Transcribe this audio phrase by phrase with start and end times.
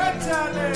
[0.00, 0.69] Satan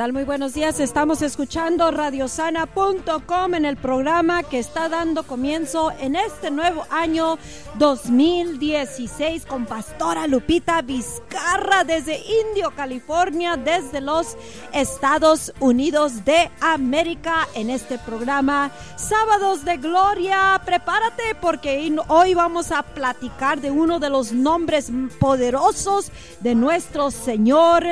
[0.00, 0.14] tal?
[0.14, 0.80] Muy buenos días.
[0.80, 7.36] Estamos escuchando radiosana.com en el programa que está dando comienzo en este nuevo año
[7.80, 14.36] 2016 con Pastora Lupita Vizcarra desde Indio, California, desde los
[14.74, 20.60] Estados Unidos de América en este programa Sábados de Gloria.
[20.66, 27.82] Prepárate porque hoy vamos a platicar de uno de los nombres poderosos de nuestro Señor,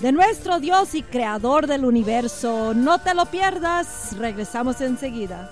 [0.00, 2.74] de nuestro Dios y Creador del universo.
[2.74, 4.16] No te lo pierdas.
[4.18, 5.48] Regresamos enseguida.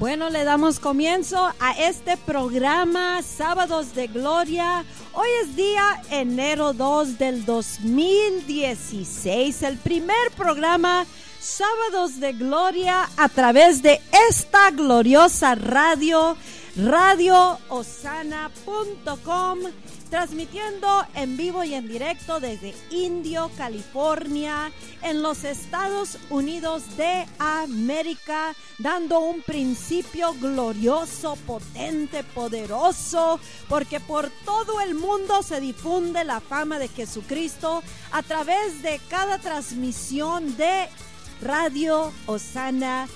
[0.00, 4.82] Bueno, le damos comienzo a este programa Sábados de Gloria.
[5.12, 11.04] Hoy es día enero 2 del 2016, el primer programa
[11.38, 14.00] Sábados de Gloria a través de
[14.30, 16.34] esta gloriosa radio,
[16.76, 19.58] radioosana.com
[20.10, 24.72] transmitiendo en vivo y en directo desde Indio, California,
[25.02, 34.80] en los Estados Unidos de América, dando un principio glorioso, potente, poderoso, porque por todo
[34.80, 40.88] el mundo se difunde la fama de Jesucristo a través de cada transmisión de
[41.40, 43.08] Radio Osana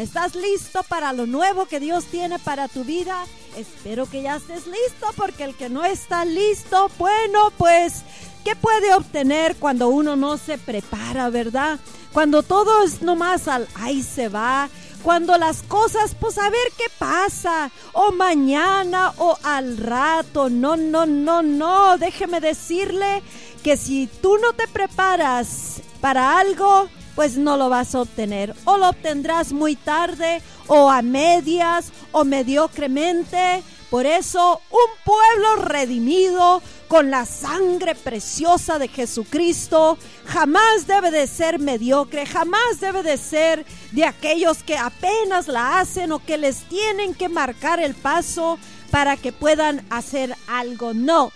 [0.00, 3.26] ¿Estás listo para lo nuevo que Dios tiene para tu vida?
[3.56, 8.02] Espero que ya estés listo porque el que no está listo, bueno, pues,
[8.44, 11.78] ¿qué puede obtener cuando uno no se prepara, verdad?
[12.12, 14.68] Cuando todo es nomás al ahí se va,
[15.02, 21.06] cuando las cosas, pues a ver qué pasa, o mañana o al rato, no, no,
[21.06, 23.22] no, no, déjeme decirle
[23.62, 28.54] que si tú no te preparas para algo, pues no lo vas a obtener.
[28.64, 33.62] O lo obtendrás muy tarde, o a medias, o mediocremente.
[33.90, 41.58] Por eso, un pueblo redimido con la sangre preciosa de Jesucristo jamás debe de ser
[41.58, 47.14] mediocre, jamás debe de ser de aquellos que apenas la hacen o que les tienen
[47.14, 48.58] que marcar el paso
[48.94, 50.94] para que puedan hacer algo.
[50.94, 51.32] No,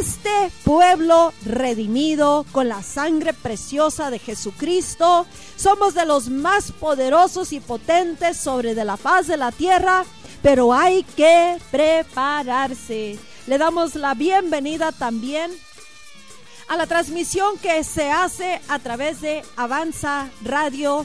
[0.00, 5.26] este pueblo redimido con la sangre preciosa de Jesucristo,
[5.56, 10.04] somos de los más poderosos y potentes sobre de la faz de la tierra,
[10.42, 13.18] pero hay que prepararse.
[13.48, 15.50] Le damos la bienvenida también
[16.68, 21.04] a la transmisión que se hace a través de Avanza Radio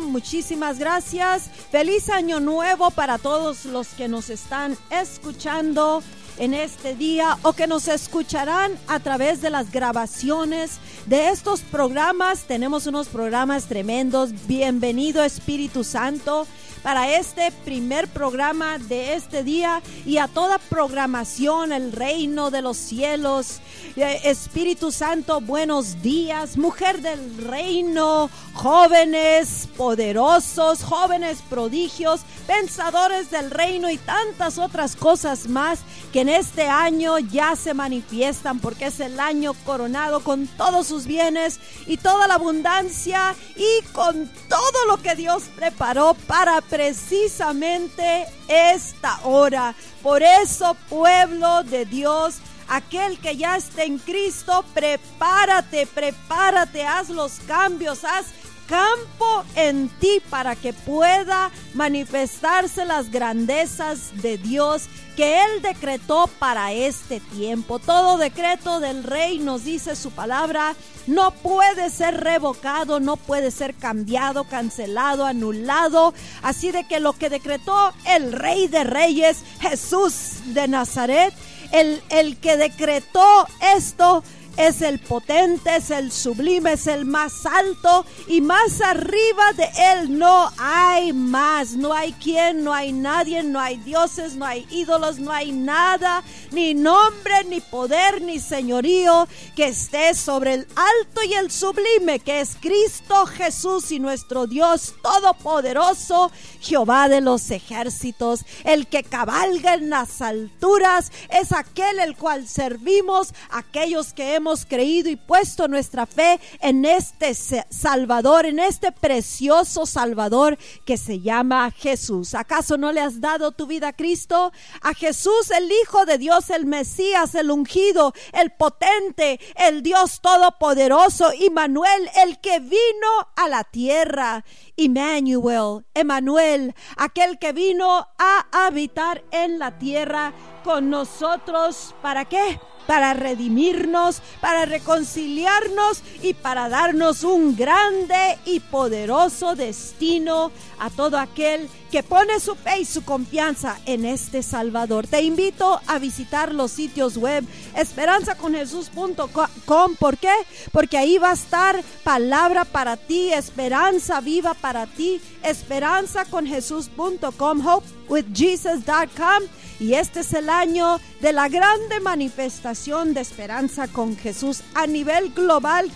[0.00, 1.50] Muchísimas gracias.
[1.70, 6.02] Feliz año nuevo para todos los que nos están escuchando
[6.38, 12.44] en este día o que nos escucharán a través de las grabaciones de estos programas.
[12.44, 14.30] Tenemos unos programas tremendos.
[14.46, 16.46] Bienvenido Espíritu Santo
[16.82, 22.76] para este primer programa de este día y a toda programación, el reino de los
[22.76, 23.60] cielos.
[23.96, 33.90] Eh, Espíritu Santo, buenos días, mujer del reino, jóvenes poderosos, jóvenes prodigios, pensadores del reino
[33.90, 35.80] y tantas otras cosas más
[36.12, 41.06] que en este año ya se manifiestan porque es el año coronado con todos sus
[41.06, 49.20] bienes y toda la abundancia y con todo lo que Dios preparó para precisamente esta
[49.24, 49.74] hora.
[50.02, 52.36] Por eso, pueblo de Dios,
[52.68, 58.26] aquel que ya está en Cristo, prepárate, prepárate, haz los cambios, haz
[58.68, 64.88] campo en ti para que pueda manifestarse las grandezas de Dios
[65.20, 67.78] que Él decretó para este tiempo.
[67.78, 70.74] Todo decreto del rey, nos dice su palabra,
[71.06, 76.14] no puede ser revocado, no puede ser cambiado, cancelado, anulado.
[76.40, 81.34] Así de que lo que decretó el rey de reyes, Jesús de Nazaret,
[81.70, 83.46] el, el que decretó
[83.76, 84.24] esto,
[84.56, 90.18] es el potente, es el sublime, es el más alto y más arriba de él
[90.18, 95.18] no hay más, no hay quien, no hay nadie, no hay dioses, no hay ídolos,
[95.18, 101.34] no hay nada, ni nombre, ni poder, ni señorío que esté sobre el alto y
[101.34, 106.30] el sublime, que es Cristo Jesús y nuestro Dios todopoderoso,
[106.60, 113.32] Jehová de los ejércitos, el que cabalga en las alturas, es aquel el cual servimos,
[113.50, 120.58] aquellos que hemos creído y puesto nuestra fe en este Salvador, en este precioso Salvador
[120.84, 122.34] que se llama Jesús.
[122.34, 124.52] ¿Acaso no le has dado tu vida a Cristo?
[124.82, 131.30] A Jesús, el Hijo de Dios, el Mesías, el ungido, el potente, el Dios todopoderoso,
[131.50, 134.44] Manuel, el que vino a la tierra.
[134.76, 140.32] Emmanuel, Emmanuel, aquel que vino a habitar en la tierra
[140.64, 141.94] con nosotros.
[142.00, 142.58] ¿Para qué?
[142.86, 151.68] Para redimirnos, para reconciliarnos y para darnos un grande y poderoso destino a todo aquel
[151.90, 155.06] que pone su fe y su confianza en este Salvador.
[155.06, 157.44] Te invito a visitar los sitios web
[157.76, 159.96] esperanzaconjesús.com.
[159.96, 160.34] ¿Por qué?
[160.72, 169.94] Porque ahí va a estar palabra para ti, esperanza viva para ti, esperanzaconjesús.com, hopewithjesus.com y
[169.94, 175.90] este es el año de la grande manifestación de esperanza con Jesús a nivel global,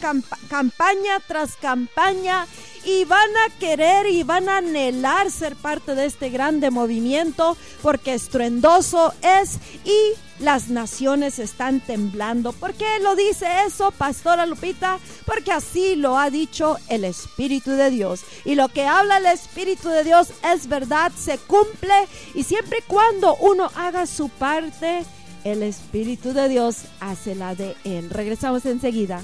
[0.48, 2.46] campaña tras campaña
[2.84, 8.14] y van a querer y van a anhelar ser parte de este grande movimiento porque
[8.14, 9.98] estruendoso es y
[10.38, 12.52] las naciones están temblando.
[12.52, 14.98] ¿Por qué lo dice eso, Pastora Lupita?
[15.24, 18.22] Porque así lo ha dicho el Espíritu de Dios.
[18.44, 22.82] Y lo que habla el Espíritu de Dios es verdad, se cumple y siempre y
[22.82, 25.04] cuando uno haga su parte,
[25.44, 28.10] el Espíritu de Dios hace la de él.
[28.10, 29.20] Regresamos enseguida.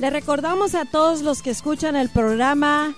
[0.00, 2.94] Le recordamos a todos los que escuchan el programa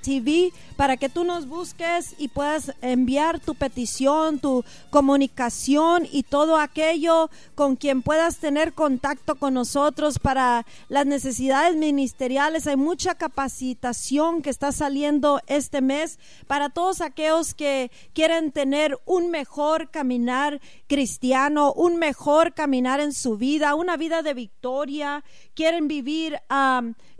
[0.00, 6.56] TV para que tú nos busques y puedas enviar tu petición, tu comunicación y todo
[6.56, 12.66] aquello con quien puedas tener contacto con nosotros para las necesidades ministeriales.
[12.66, 19.30] Hay mucha capacitación que está saliendo este mes para todos aquellos que quieren tener un
[19.30, 26.38] mejor caminar cristiano, un mejor caminar en su vida, una vida de victoria, quieren vivir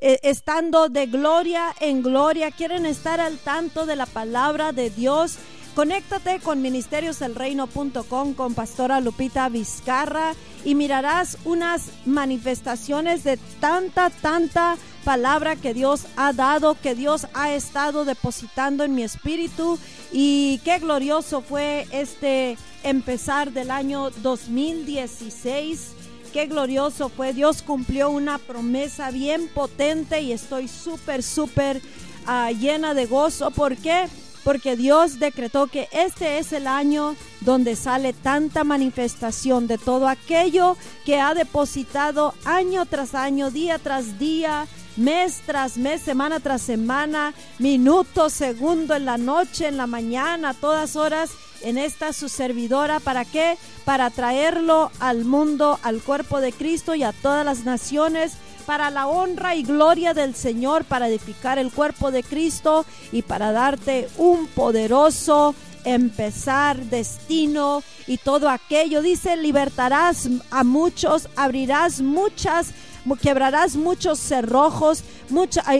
[0.01, 5.39] eh, estando de gloria en gloria, quieren estar al tanto de la palabra de Dios.
[5.75, 15.57] Conéctate con ministerioselreino.com con Pastora Lupita Vizcarra y mirarás unas manifestaciones de tanta, tanta palabra
[15.57, 19.79] que Dios ha dado, que Dios ha estado depositando en mi espíritu
[20.13, 25.95] y qué glorioso fue este empezar del año 2016
[26.33, 27.33] Qué glorioso fue.
[27.33, 31.81] Dios cumplió una promesa bien potente y estoy súper, súper
[32.29, 33.51] ah, llena de gozo.
[33.51, 34.09] ¿Por qué?
[34.45, 40.77] Porque Dios decretó que este es el año donde sale tanta manifestación de todo aquello
[41.05, 44.67] que ha depositado año tras año, día tras día,
[44.97, 50.55] mes tras mes, semana tras semana, minuto, segundo, en la noche, en la mañana, a
[50.55, 51.31] todas horas
[51.63, 53.01] en esta su servidora.
[53.01, 53.59] ¿Para qué?
[53.85, 58.35] Para traerlo al mundo, al cuerpo de Cristo y a todas las naciones
[58.69, 63.51] para la honra y gloria del Señor, para edificar el cuerpo de Cristo y para
[63.51, 69.01] darte un poderoso empezar, destino y todo aquello.
[69.01, 72.75] Dice, libertarás a muchos, abrirás muchas
[73.23, 75.03] quebrarás muchos cerrojos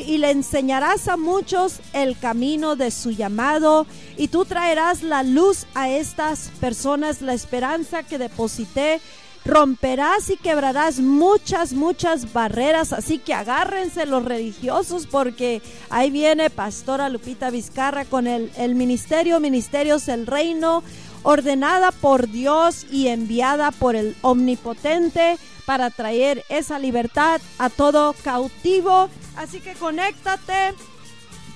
[0.07, 5.67] y le enseñarás a muchos el camino de su llamado y tú traerás la luz
[5.75, 9.03] a estas personas, la esperanza que deposité
[9.49, 12.93] romperás y quebrarás muchas, muchas barreras.
[12.93, 19.41] Así que agárrense los religiosos porque ahí viene Pastora Lupita Vizcarra con el, el ministerio,
[19.41, 20.85] Ministerios el Reino,
[21.23, 29.09] ordenada por Dios y enviada por el Omnipotente para traer esa libertad a todo cautivo.
[29.35, 30.75] Así que conéctate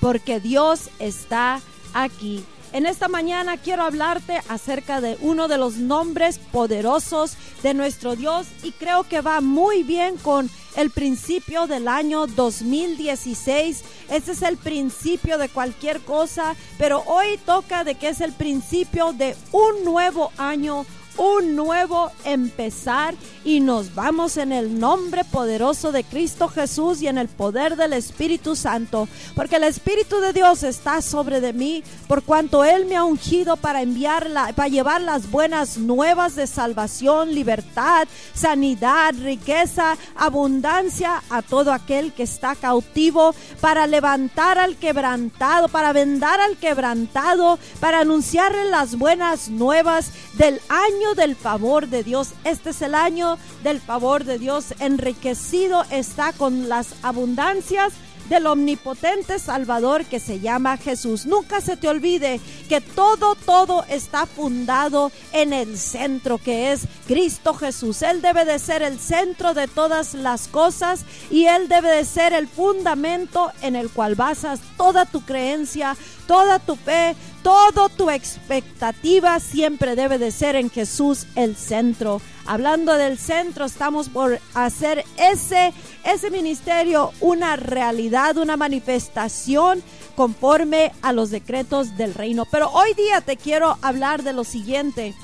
[0.00, 1.60] porque Dios está
[1.92, 2.44] aquí.
[2.72, 8.46] En esta mañana quiero hablarte acerca de uno de los nombres poderosos de nuestro Dios
[8.62, 13.84] y creo que va muy bien con el principio del año 2016.
[14.10, 19.12] Este es el principio de cualquier cosa, pero hoy toca de que es el principio
[19.12, 23.14] de un nuevo año, un nuevo empezar
[23.44, 27.92] y nos vamos en el nombre poderoso de Cristo Jesús y en el poder del
[27.92, 32.96] Espíritu Santo, porque el Espíritu de Dios está sobre de mí, por cuanto Él me
[32.96, 41.22] ha ungido para enviarla, para llevar las buenas nuevas de salvación, libertad, sanidad, riqueza, abundancia
[41.30, 48.00] a todo aquel que está cautivo, para levantar al quebrantado, para vendar al quebrantado, para
[48.00, 52.30] anunciarle las buenas nuevas del año del favor de Dios.
[52.44, 54.72] Este es el año del favor de Dios.
[54.78, 57.92] Enriquecido está con las abundancias
[58.28, 61.26] del omnipotente Salvador que se llama Jesús.
[61.26, 67.52] Nunca se te olvide que todo, todo está fundado en el centro que es Cristo
[67.52, 68.00] Jesús.
[68.00, 72.32] Él debe de ser el centro de todas las cosas y Él debe de ser
[72.32, 79.38] el fundamento en el cual basas toda tu creencia, toda tu fe, toda tu expectativa
[79.40, 82.20] siempre debe de ser en Jesús el centro.
[82.46, 85.72] Hablando del centro, estamos por hacer ese,
[86.04, 89.82] ese ministerio una realidad, una manifestación
[90.16, 92.46] conforme a los decretos del reino.
[92.50, 95.14] Pero hoy día te quiero hablar de lo siguiente.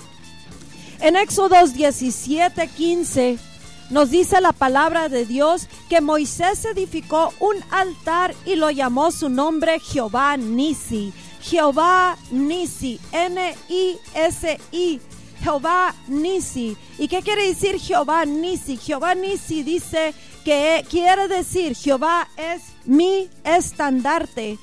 [1.01, 3.39] En Éxodos 17, 15
[3.91, 9.29] nos dice la palabra de Dios que Moisés edificó un altar y lo llamó su
[9.29, 11.13] nombre Jehová Nisi.
[11.41, 15.01] Jehová Nisi, N-I-S-I,
[15.43, 16.77] Jehová Nisi.
[16.99, 18.77] ¿Y qué quiere decir Jehová Nisi?
[18.77, 20.15] Jehová Nisi dice
[20.45, 24.59] que quiere decir Jehová es mi estandarte.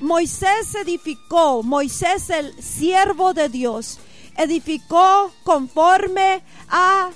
[0.00, 3.98] Moisés edificó, Moisés el siervo de Dios,
[4.36, 7.10] edificó conforme a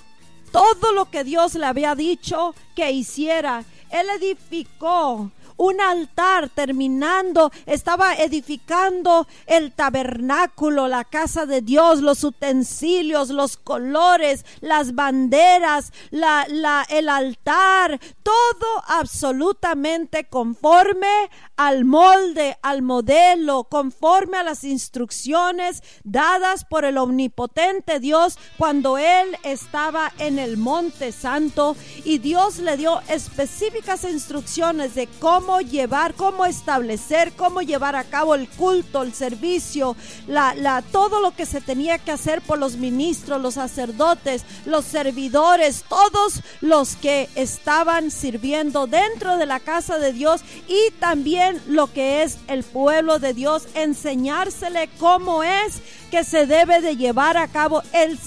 [0.52, 3.64] todo lo que Dios le había dicho que hiciera.
[3.90, 5.30] Él edificó
[5.61, 14.46] un altar terminando, estaba edificando el tabernáculo, la casa de Dios, los utensilios, los colores,
[14.62, 24.42] las banderas, la, la, el altar, todo absolutamente conforme al molde, al modelo, conforme a
[24.42, 31.77] las instrucciones dadas por el omnipotente Dios cuando Él estaba en el monte santo.
[32.05, 38.37] Y Dios le dio específicas instrucciones de cómo llevar, cómo establecer, cómo llevar a cabo
[38.37, 39.97] el culto, el servicio,
[40.29, 44.85] la, la, todo lo que se tenía que hacer por los ministros, los sacerdotes, los
[44.85, 51.93] servidores, todos los que estaban sirviendo dentro de la casa de Dios y también lo
[51.93, 57.49] que es el pueblo de Dios, enseñársele cómo es que se debe de llevar a
[57.49, 58.19] cabo el,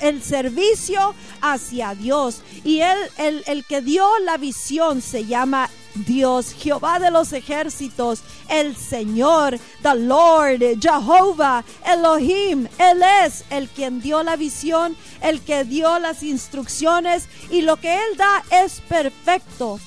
[0.00, 2.40] el servicio hacia Dios.
[2.64, 8.22] Y él, el, el que dio la visión se llama Dios, Jehová de los ejércitos,
[8.48, 12.66] el Señor, the Lord, Jehová, Elohim.
[12.78, 17.94] Él es el quien dio la visión, el que dio las instrucciones y lo que
[17.94, 19.78] Él da es perfecto.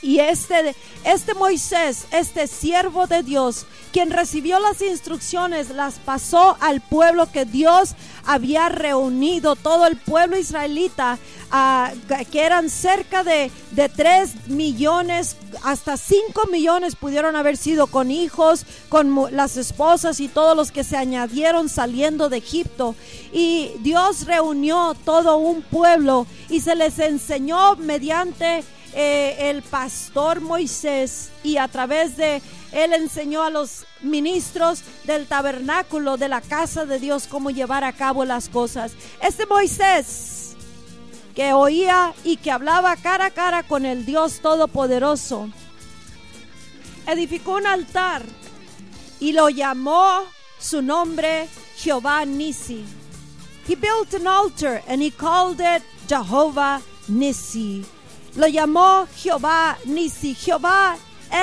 [0.00, 6.80] Y este, este Moisés, este siervo de Dios, quien recibió las instrucciones, las pasó al
[6.80, 11.18] pueblo que Dios había reunido, todo el pueblo israelita,
[12.30, 18.66] que eran cerca de, de 3 millones, hasta 5 millones pudieron haber sido con hijos,
[18.88, 22.94] con las esposas y todos los que se añadieron saliendo de Egipto.
[23.32, 28.62] Y Dios reunió todo un pueblo y se les enseñó mediante
[29.00, 36.16] eh, el pastor Moisés y a través de él enseñó a los ministros del tabernáculo
[36.16, 38.94] de la casa de Dios cómo llevar a cabo las cosas.
[39.22, 40.56] Este Moisés
[41.36, 45.48] que oía y que hablaba cara a cara con el Dios Todopoderoso,
[47.06, 48.24] edificó un altar
[49.20, 50.24] y lo llamó
[50.58, 52.84] su nombre Jehová Nisi.
[53.68, 57.84] He built an altar and he called it Jehovah Nisi
[58.38, 60.34] lo llamó Jehová Nisi.
[60.34, 60.96] Jehová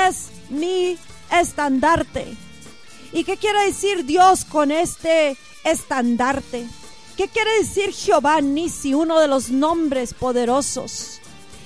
[0.08, 0.98] es mi
[1.30, 2.36] estandarte.
[3.12, 6.66] ¿Y qué quiere decir Dios con este estandarte?
[7.18, 11.20] ¿Qué quiere decir Jehová Nisi, uno de los nombres poderosos?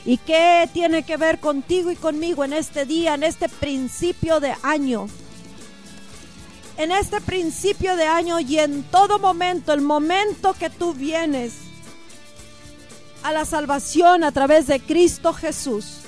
[0.04, 4.56] ¿Y qué tiene que ver contigo y conmigo en este día, en este principio de
[4.64, 5.08] año?
[6.78, 11.69] En este principio de año y en todo momento, el momento que tú vienes
[13.24, 16.02] a la salvación a través de Cristo Jesús.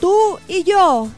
[0.00, 1.08] Tú y yo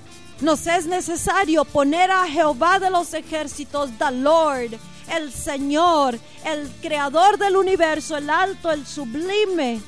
[0.40, 4.78] nos es necesario poner a Jehová de los ejércitos, the Lord,
[5.14, 9.80] el Señor, el creador del universo, el alto, el sublime,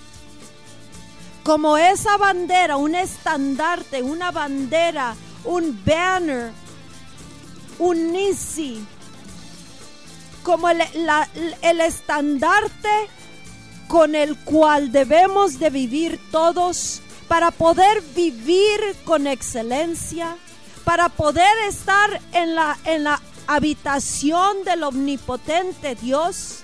[1.44, 6.50] como esa bandera, un estandarte, una bandera, un banner,
[7.78, 8.84] un nisi,
[10.42, 10.82] como el,
[11.62, 13.08] el estandarte
[13.90, 20.36] con el cual debemos de vivir todos para poder vivir con excelencia,
[20.84, 26.60] para poder estar en la, en la habitación del omnipotente Dios,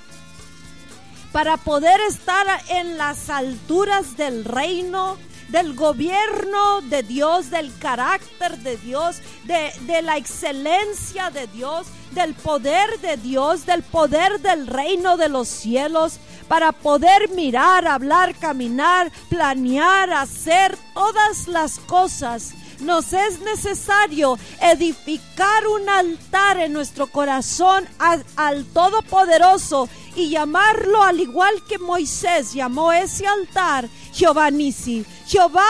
[1.33, 8.77] para poder estar en las alturas del reino, del gobierno de Dios, del carácter de
[8.77, 15.17] Dios, de, de, la excelencia de Dios, del poder de Dios, del poder del reino
[15.17, 22.55] de los cielos, para poder mirar, hablar, caminar, planear, hacer todas las cosas.
[22.81, 31.55] Nos es necesario edificar un altar en nuestro corazón al, Todopoderoso y llamarlo al igual
[31.69, 35.05] que Moisés llamó ese altar Jehová Nisi.
[35.27, 35.67] Jehová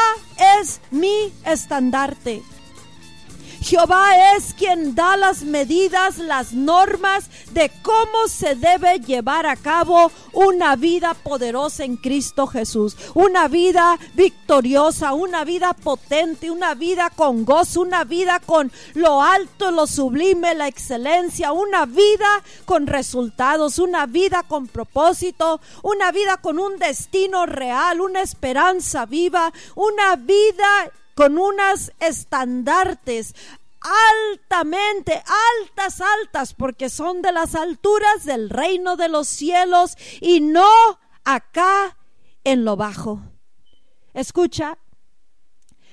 [0.61, 2.43] es mi estandarte.
[3.67, 10.13] Jehová es quien da las medidas, las normas de cómo se debe llevar a cabo
[10.33, 17.45] una vida poderosa en Cristo Jesús, una vida victoriosa, una vida potente, una vida con
[17.45, 24.07] gozo, una vida con lo alto, lo sublime, la excelencia, una vida con resultados, una
[24.07, 31.39] vida con propósito, una vida con un destino real, una esperanza viva, una vida con
[31.39, 33.35] unas estandartes
[33.81, 35.23] altamente,
[35.63, 40.69] altas, altas, porque son de las alturas del reino de los cielos y no
[41.25, 41.97] acá
[42.45, 43.21] en lo bajo.
[44.13, 44.77] Escucha,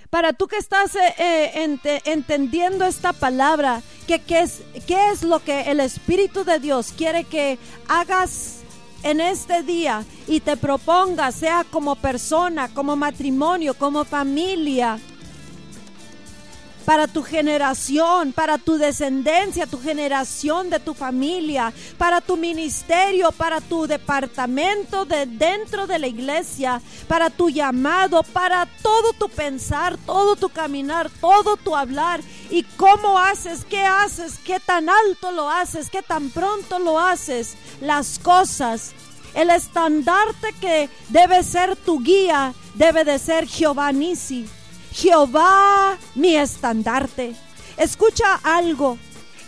[0.10, 5.72] para tú que estás eh, eh, entendiendo esta palabra, que, es, ¿qué es lo que
[5.72, 7.58] el Espíritu de Dios quiere que
[7.88, 8.60] hagas
[9.04, 15.00] en este día y te proponga, sea como persona, como matrimonio, como familia,
[16.86, 23.62] para tu generación, para tu descendencia, tu generación de tu familia, para tu ministerio, para
[23.62, 30.36] tu departamento de dentro de la iglesia, para tu llamado, para todo tu pensar, todo
[30.36, 32.22] tu caminar, todo tu hablar.
[32.50, 37.56] Y cómo haces, qué haces, qué tan alto lo haces, qué tan pronto lo haces,
[37.82, 38.94] las cosas.
[39.34, 44.48] El estandarte que debe ser tu guía debe de ser Jehová Nisi
[44.94, 47.36] Jehová mi estandarte.
[47.78, 48.98] Escucha algo.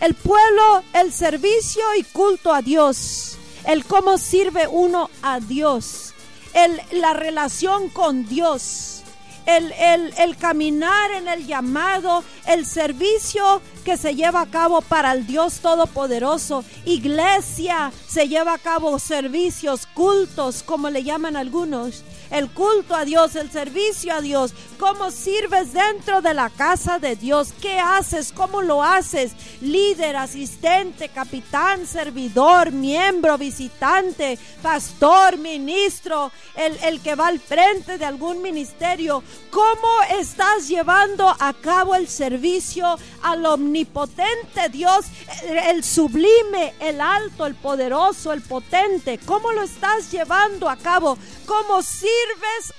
[0.01, 3.37] El pueblo, el servicio y culto a Dios.
[3.65, 6.13] El cómo sirve uno a Dios.
[6.53, 9.03] El, la relación con Dios.
[9.45, 15.11] El, el, el, caminar en el llamado, el servicio que se lleva a cabo para
[15.11, 16.65] el Dios Todopoderoso.
[16.85, 23.35] Iglesia se lleva a cabo servicios, cultos, como le llaman algunos el culto a Dios,
[23.35, 28.61] el servicio a Dios, cómo sirves dentro de la casa de Dios, qué haces, cómo
[28.61, 37.39] lo haces, líder, asistente, capitán, servidor, miembro, visitante, pastor, ministro, el, el que va al
[37.39, 45.05] frente de algún ministerio, cómo estás llevando a cabo el servicio al omnipotente Dios,
[45.43, 51.81] el sublime, el alto, el poderoso, el potente, cómo lo estás llevando a cabo, cómo
[51.81, 52.14] sirves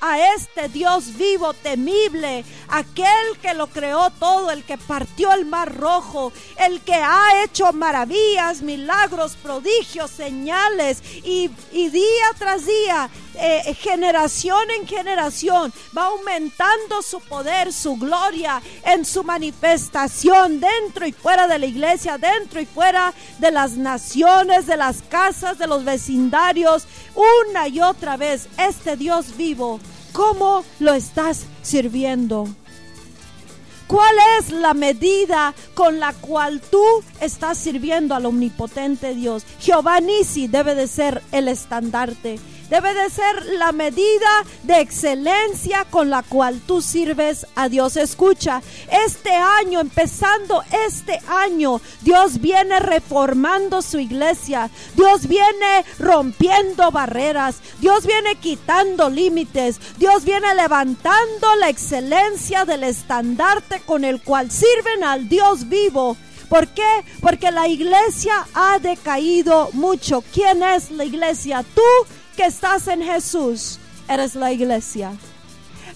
[0.01, 5.75] a este Dios vivo, temible, aquel que lo creó todo, el que partió el mar
[5.75, 14.71] rojo, el que ha hecho maravillas, milagros, prodigios, señales y, día tras día eh, generación
[14.71, 21.59] en generación va aumentando su poder, su gloria en su manifestación dentro y fuera de
[21.59, 27.69] la iglesia, dentro y fuera de las naciones, de las casas, de los vecindarios, una
[27.69, 28.49] y otra vez.
[28.59, 29.81] Este Dios vivo,
[30.13, 32.47] ¿cómo lo estás sirviendo?
[33.87, 36.83] ¿Cuál es la medida con la cual tú
[37.21, 39.45] estás sirviendo al omnipotente Dios?
[39.61, 46.11] Jehová Nisi debe de ser el estandarte debe de ser la medida de excelencia con
[46.11, 47.97] la cual tú sirves a Dios.
[47.97, 54.71] Escucha, este año, empezando este año, Dios viene reformando su iglesia.
[54.95, 57.57] Dios viene rompiendo barreras.
[57.81, 59.81] Dios viene quitando límites.
[59.99, 66.17] Dios viene levantando la excelencia del estandarte con el cual sirven al Dios vivo.
[66.49, 67.05] ¿Por qué?
[67.21, 70.23] Porque la iglesia ha decaído mucho.
[70.33, 71.65] ¿Quién es la iglesia?
[71.75, 71.83] Tú
[72.37, 75.13] que estás en Jesús, eres la iglesia.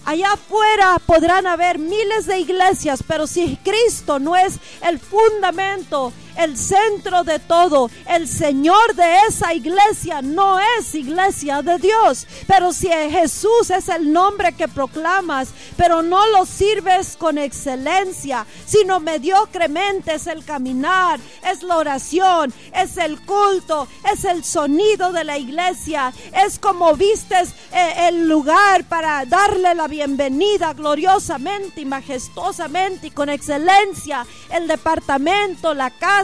[0.03, 6.57] Allá afuera podrán haber miles de iglesias, pero si Cristo no es el fundamento, el
[6.57, 7.89] centro de todo.
[8.07, 12.27] El Señor de esa iglesia no es iglesia de Dios.
[12.47, 18.99] Pero si Jesús es el nombre que proclamas, pero no lo sirves con excelencia, sino
[18.99, 25.37] mediocremente es el caminar, es la oración, es el culto, es el sonido de la
[25.37, 26.13] iglesia,
[26.45, 33.29] es como vistes eh, el lugar para darle la bienvenida gloriosamente y majestuosamente y con
[33.29, 36.20] excelencia, el departamento, la casa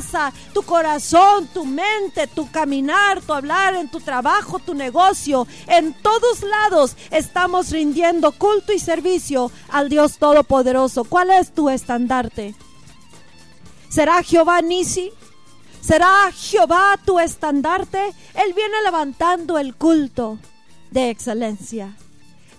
[0.54, 5.48] tu corazón, tu mente, tu caminar, tu hablar en tu trabajo, tu negocio.
[5.68, 11.04] En todos lados estamos rindiendo culto y servicio al Dios Todopoderoso.
[11.04, 12.56] ¿Cuál es tu estandarte?
[13.90, 15.12] ¿Será Jehová Nisi?
[15.82, 18.00] ¿Será Jehová tu estandarte?
[18.34, 20.38] Él viene levantando el culto
[20.92, 21.96] de excelencia.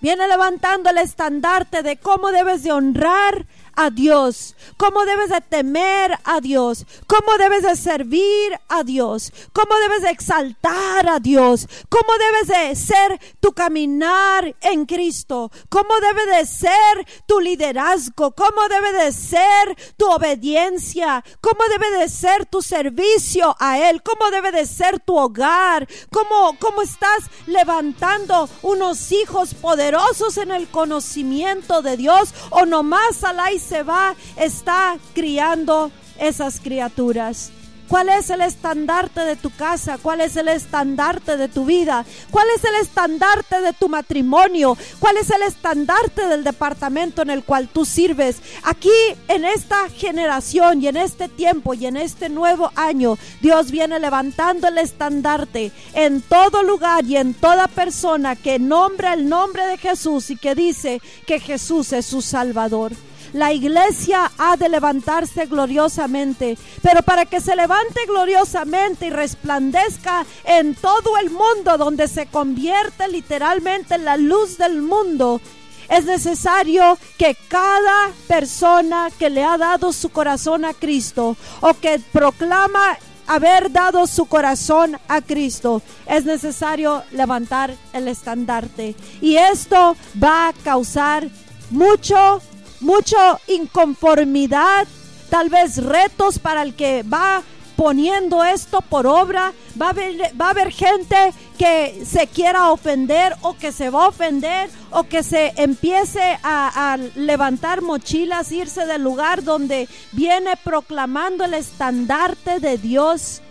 [0.01, 3.47] Viene levantando el estandarte de cómo debes de honrar
[3.79, 9.73] a Dios, cómo debes de temer a Dios, cómo debes de servir a Dios, cómo
[9.79, 16.27] debes de exaltar a Dios, cómo debes de ser tu caminar en Cristo, cómo debe
[16.27, 22.63] de ser tu liderazgo, cómo debe de ser tu obediencia, cómo debe de ser tu
[22.63, 29.55] servicio a Él, cómo debe de ser tu hogar, cómo, cómo estás levantando unos hijos
[29.55, 36.61] poderosos en el conocimiento de Dios o nomás a la se va, está criando esas
[36.61, 37.53] criaturas.
[37.89, 39.97] ¿Cuál es el estandarte de tu casa?
[39.97, 42.05] ¿Cuál es el estandarte de tu vida?
[42.31, 44.77] ¿Cuál es el estandarte de tu matrimonio?
[44.99, 48.43] ¿Cuál es el estandarte del departamento en el cual tú sirves?
[48.63, 48.91] Aquí
[49.29, 54.69] en esta generación y en este tiempo y en este nuevo año, Dios viene levantando
[54.69, 60.29] el estandarte en todo lugar y en toda persona que nombra el nombre de Jesús
[60.29, 62.93] y que dice que Jesús es su Salvador.
[63.33, 70.75] La iglesia ha de levantarse gloriosamente, pero para que se levante gloriosamente y resplandezca en
[70.75, 75.41] todo el mundo donde se convierte literalmente en la luz del mundo,
[75.89, 81.99] Es necesario que cada persona que le ha dado su corazón a Cristo o que
[82.13, 88.95] proclama haber dado su corazón a Cristo, es necesario levantar el estandarte.
[89.21, 91.29] Y esto va a causar
[91.71, 92.41] mucho,
[92.81, 94.87] mucho inconformidad,
[95.31, 97.43] tal vez retos para el que va
[97.79, 99.53] poniendo esto por obra.
[99.81, 104.05] Va a, haber, va a haber gente que se quiera ofender o que se va
[104.05, 110.55] a ofender o que se empiece a, a levantar mochilas, irse del lugar donde viene
[110.57, 113.43] proclamando el estandarte de Dios,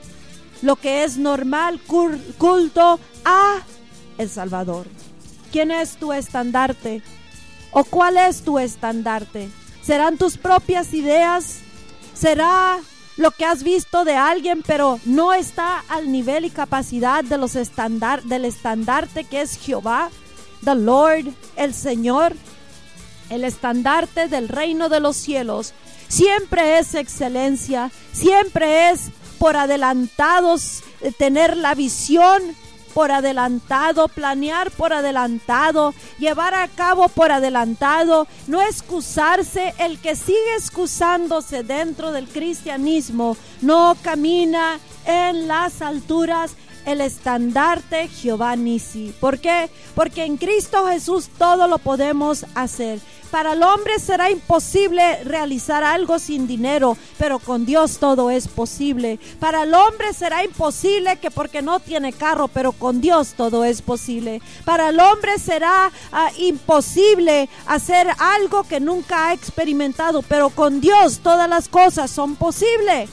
[0.61, 1.79] lo que es normal,
[2.37, 3.61] culto a
[4.17, 4.87] el Salvador.
[5.53, 7.01] ¿Quién es tu estandarte?
[7.79, 9.49] ¿O cuál es tu estandarte?
[9.83, 11.59] ¿Serán tus propias ideas?
[12.15, 12.79] ¿Será
[13.17, 17.55] lo que has visto de alguien, pero no está al nivel y capacidad de los
[17.55, 20.09] estandar del estandarte que es Jehová,
[20.63, 22.33] the Lord, el Señor,
[23.29, 25.75] el estandarte del reino de los cielos.
[26.07, 32.41] Siempre es excelencia, siempre es por adelantados eh, tener la visión
[32.97, 39.75] por adelantado, planear por adelantado, llevar a cabo por adelantado, no excusarse.
[39.77, 46.55] El que sigue excusándose dentro del cristianismo no camina en las alturas
[46.88, 49.13] el estandarte Jehová Nisi.
[49.19, 49.69] ¿Por qué?
[49.93, 53.00] Porque en Cristo Jesús todo lo podemos hacer.
[53.30, 59.19] Para el hombre será imposible realizar algo sin dinero, pero con Dios todo es posible.
[59.38, 63.82] Para el hombre será imposible que porque no tiene carro, pero con Dios todo es
[63.82, 64.41] posible.
[64.63, 71.19] Para el hombre será ah, imposible hacer algo que nunca ha experimentado, pero con Dios
[71.19, 73.10] todas las cosas son posibles.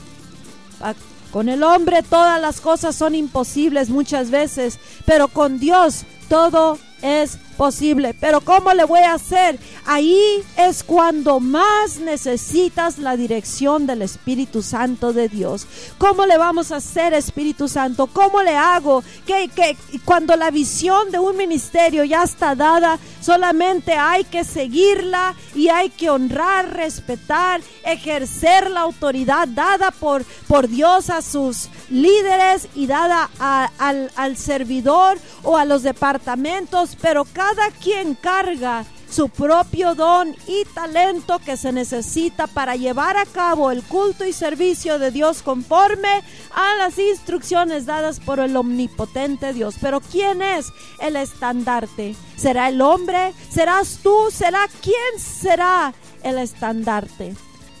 [1.35, 7.37] Con el hombre todas las cosas son imposibles muchas veces, pero con Dios todo es
[7.55, 8.13] posible.
[8.19, 9.59] Pero ¿cómo le voy a hacer?
[9.85, 15.67] Ahí es cuando más necesitas la dirección del Espíritu Santo de Dios.
[15.97, 18.07] ¿Cómo le vamos a hacer, Espíritu Santo?
[18.07, 19.03] ¿Cómo le hago?
[19.25, 25.35] Que, que cuando la visión de un ministerio ya está dada, solamente hay que seguirla
[25.53, 32.67] y hay que honrar, respetar, ejercer la autoridad dada por, por Dios a sus líderes
[32.75, 39.95] y dada al, al servidor o a los departamentos, pero cada quien carga su propio
[39.95, 45.11] don y talento que se necesita para llevar a cabo el culto y servicio de
[45.11, 46.21] Dios conforme
[46.53, 49.75] a las instrucciones dadas por el omnipotente Dios.
[49.79, 50.67] Pero ¿quién es
[50.99, 52.15] el estandarte?
[52.35, 53.33] ¿Será el hombre?
[53.49, 54.13] ¿Serás tú?
[54.31, 55.93] ¿Será quién será
[56.23, 57.35] el estandarte?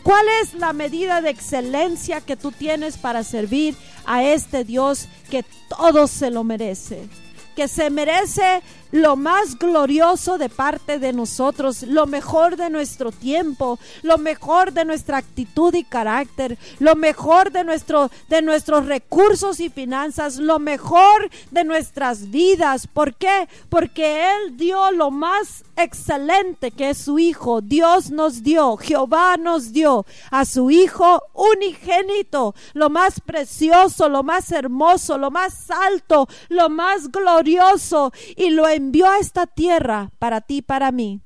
[0.05, 5.43] ¿Cuál es la medida de excelencia que tú tienes para servir a este Dios que
[5.67, 7.09] todo se lo merece?
[7.55, 8.61] Que se merece
[8.95, 14.85] lo más glorioso de parte de nosotros, lo mejor de nuestro tiempo, lo mejor de
[14.85, 21.29] nuestra actitud y carácter, lo mejor de, nuestro, de nuestros recursos y finanzas, lo mejor
[21.51, 22.87] de nuestras vidas.
[22.87, 23.49] ¿Por qué?
[23.67, 27.59] Porque Él dio lo más excelente que es su Hijo.
[27.59, 34.53] Dios nos dio, Jehová nos dio a su Hijo unigénito, lo más precioso, lo más
[34.53, 40.61] hermoso, lo más alto, lo más glorioso y lo envió a esta tierra para ti,
[40.61, 41.21] para mí.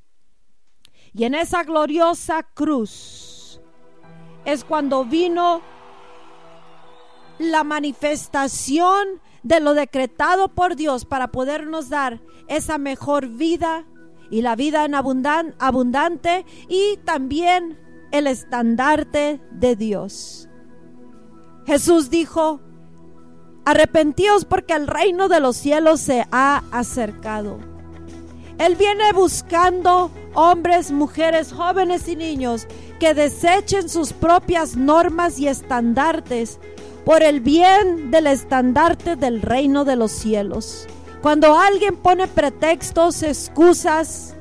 [1.13, 3.61] Y en esa gloriosa cruz
[4.45, 5.61] es cuando vino
[7.39, 13.85] la manifestación de lo decretado por Dios para podernos dar esa mejor vida
[14.29, 17.79] y la vida en abundante y también
[18.11, 20.49] el estandarte de Dios.
[21.65, 22.61] Jesús dijo,
[23.69, 27.60] Arrepentíos porque el reino de los cielos se ha acercado.
[28.58, 32.65] Él viene buscando hombres, mujeres, jóvenes y niños
[32.99, 36.58] que desechen sus propias normas y estandartes
[37.05, 40.88] por el bien del estandarte del reino de los cielos.
[41.21, 44.36] Cuando alguien pone pretextos, excusas,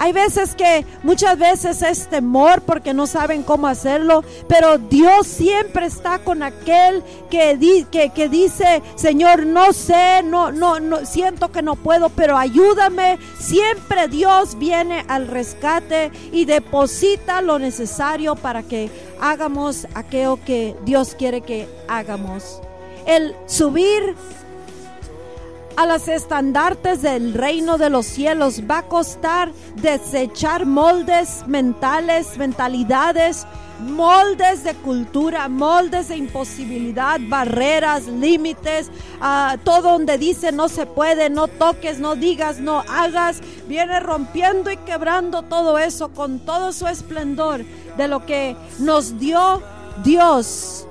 [0.00, 5.84] hay veces que muchas veces es temor porque no saben cómo hacerlo, pero Dios siempre
[5.84, 11.76] está con aquel que, que, dice, Señor, no sé, no, no, no, siento que no
[11.76, 13.18] puedo, pero ayúdame.
[13.38, 21.14] Siempre Dios viene al rescate y deposita lo necesario para que hagamos aquello que Dios
[21.14, 22.62] quiere que hagamos.
[23.04, 24.16] El subir
[25.80, 33.46] a las estandartes del reino de los cielos va a costar desechar moldes mentales, mentalidades,
[33.78, 38.90] moldes de cultura, moldes de imposibilidad, barreras, límites,
[39.22, 44.70] ah, todo donde dice no se puede, no toques, no digas, no hagas, viene rompiendo
[44.70, 47.64] y quebrando todo eso con todo su esplendor
[47.96, 49.62] de lo que nos dio
[50.04, 50.86] Dios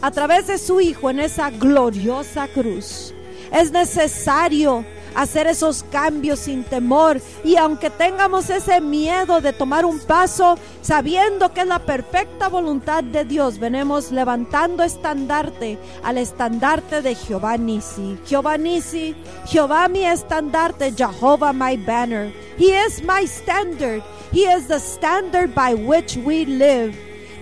[0.00, 3.14] a través de su Hijo en esa gloriosa cruz.
[3.52, 4.84] Es necesario
[5.14, 7.20] hacer esos cambios sin temor.
[7.44, 13.02] Y aunque tengamos ese miedo de tomar un paso, sabiendo que es la perfecta voluntad
[13.02, 18.18] de Dios, venimos levantando estandarte al estandarte de Jehová Nisi.
[18.26, 19.14] Jehová Nisi,
[19.46, 22.32] Jehová mi estandarte, Jehovah my banner.
[22.56, 24.02] He is my standard.
[24.32, 26.96] He is the standard by which we live.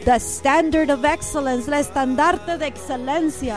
[0.04, 3.56] The standard of excellence, la estandarte de excelencia.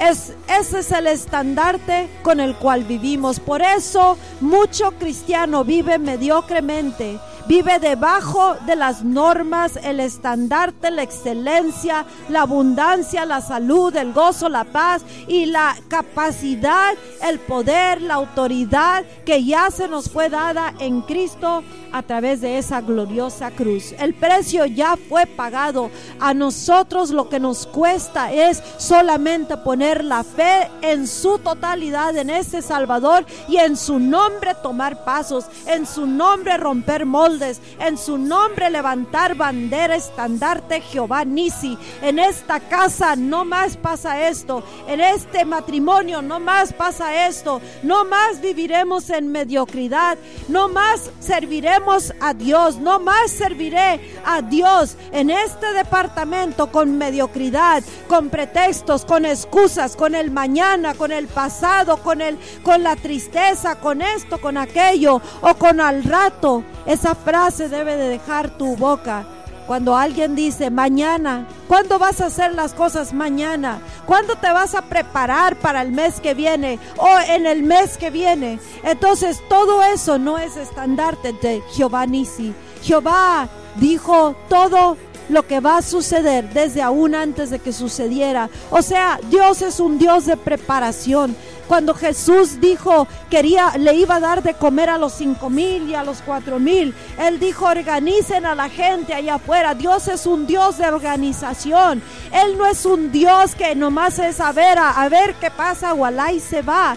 [0.00, 3.40] Es, ese es el estandarte con el cual vivimos.
[3.40, 12.04] Por eso mucho cristiano vive mediocremente vive debajo de las normas, el estandarte, la excelencia,
[12.28, 16.92] la abundancia, la salud, el gozo, la paz y la capacidad,
[17.26, 22.58] el poder, la autoridad que ya se nos fue dada en Cristo a través de
[22.58, 23.92] esa gloriosa cruz.
[23.98, 25.90] El precio ya fue pagado.
[26.20, 32.28] A nosotros lo que nos cuesta es solamente poner la fe en su totalidad en
[32.28, 38.18] ese Salvador y en su nombre tomar pasos, en su nombre romper moldes en su
[38.18, 41.78] nombre levantar bandera, estandarte Jehová Nisi.
[42.02, 48.04] En esta casa no más pasa esto, en este matrimonio no más pasa esto, no
[48.04, 55.30] más viviremos en mediocridad, no más serviremos a Dios, no más serviré a Dios en
[55.30, 62.20] este departamento con mediocridad, con pretextos, con excusas, con el mañana, con el pasado, con
[62.20, 66.64] el con la tristeza, con esto, con aquello o con al rato.
[66.86, 69.26] Esa frase debe de dejar tu boca.
[69.66, 73.80] Cuando alguien dice mañana, ¿cuándo vas a hacer las cosas mañana?
[74.06, 78.08] ¿Cuándo te vas a preparar para el mes que viene o en el mes que
[78.08, 78.58] viene?
[78.82, 82.54] Entonces todo eso no es estandarte de Jehová Nisi.
[82.82, 84.96] Jehová dijo todo
[85.28, 88.48] lo que va a suceder desde aún antes de que sucediera.
[88.70, 91.36] O sea, Dios es un Dios de preparación.
[91.68, 95.94] Cuando Jesús dijo quería, le iba a dar de comer a los cinco mil y
[95.94, 99.74] a los cuatro mil, Él dijo organicen a la gente allá afuera.
[99.74, 102.02] Dios es un Dios de organización.
[102.32, 106.08] Él no es un Dios que nomás es a ver, a, ver qué pasa o
[106.32, 106.96] y se va.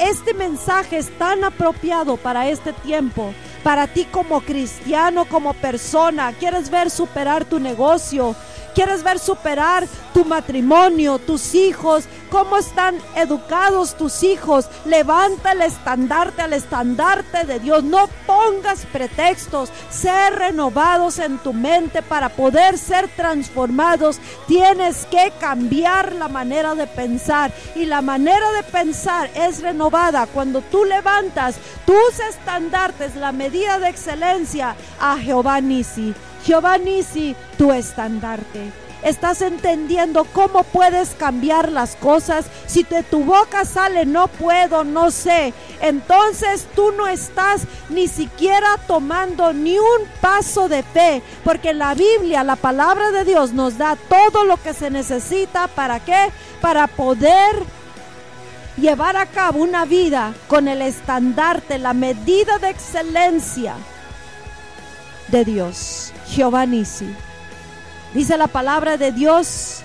[0.00, 6.32] Este mensaje es tan apropiado para este tiempo para ti como cristiano, como persona.
[6.32, 8.34] ¿Quieres ver superar tu negocio?
[8.78, 12.04] ¿Quieres ver superar tu matrimonio, tus hijos?
[12.30, 14.68] ¿Cómo están educados tus hijos?
[14.84, 17.82] Levanta el estandarte al estandarte de Dios.
[17.82, 19.70] No pongas pretextos.
[19.90, 24.20] Ser renovados en tu mente para poder ser transformados.
[24.46, 27.50] Tienes que cambiar la manera de pensar.
[27.74, 33.88] Y la manera de pensar es renovada cuando tú levantas tus estandartes, la medida de
[33.88, 36.14] excelencia a Jehová Nisi.
[36.44, 38.70] Jehová Nisi, tu estandarte.
[39.02, 42.46] Estás entendiendo cómo puedes cambiar las cosas.
[42.66, 48.76] Si de tu boca sale no puedo, no sé, entonces tú no estás ni siquiera
[48.88, 53.96] tomando ni un paso de fe, porque la Biblia, la palabra de Dios nos da
[53.96, 56.30] todo lo que se necesita para qué?
[56.60, 57.54] Para poder
[58.76, 63.76] llevar a cabo una vida con el estandarte, la medida de excelencia
[65.30, 66.12] de Dios.
[66.28, 67.08] Jehová Nisi.
[68.14, 69.82] Dice la palabra de Dios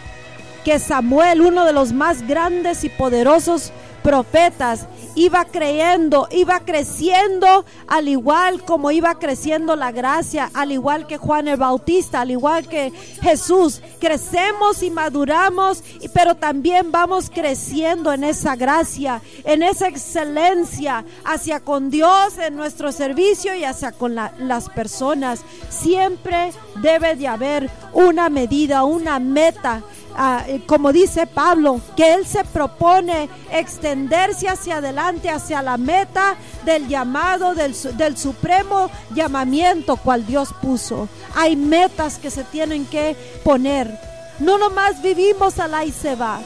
[0.64, 3.72] que Samuel, uno de los más grandes y poderosos
[4.04, 4.86] profetas,
[5.16, 11.48] iba creyendo, iba creciendo al igual como iba creciendo la gracia, al igual que Juan
[11.48, 12.92] el Bautista, al igual que
[13.22, 13.82] Jesús.
[14.00, 15.84] Crecemos y maduramos,
[16.14, 22.92] pero también vamos creciendo en esa gracia, en esa excelencia hacia con Dios, en nuestro
[22.92, 25.42] servicio y hacia con las personas.
[25.70, 26.52] Siempre
[26.82, 29.84] debe de haber una medida, una meta
[30.16, 36.36] Ah, eh, como dice Pablo, que él se propone extenderse hacia adelante, hacia la meta
[36.66, 41.10] del llamado, del, del supremo llamamiento cual Dios puso.
[41.36, 44.00] Hay metas que se tienen que poner.
[44.40, 46.40] No nomás vivimos a la y se va.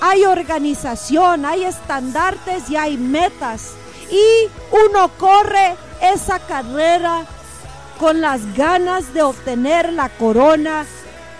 [0.00, 3.72] Hay organización, hay estandartes y hay metas.
[4.10, 4.48] Y
[4.90, 7.24] uno corre esa carrera
[7.98, 10.84] con las ganas de obtener la corona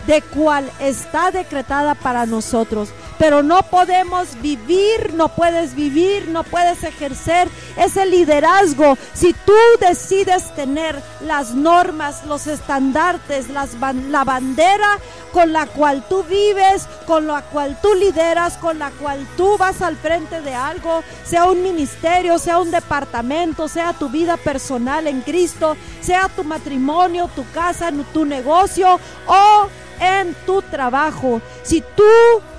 [0.07, 2.91] de cual está decretada para nosotros.
[3.19, 7.49] pero no podemos vivir, no puedes vivir, no puedes ejercer
[7.79, 13.71] ese liderazgo si tú decides tener las normas, los estandartes, las,
[14.11, 14.99] la bandera
[15.33, 19.83] con la cual tú vives, con la cual tú lideras, con la cual tú vas
[19.83, 25.21] al frente de algo, sea un ministerio, sea un departamento, sea tu vida personal en
[25.23, 29.69] Cristo, sea tu matrimonio, tu casa, tu negocio o
[30.01, 31.41] en tu trabajo.
[31.63, 32.03] Si tú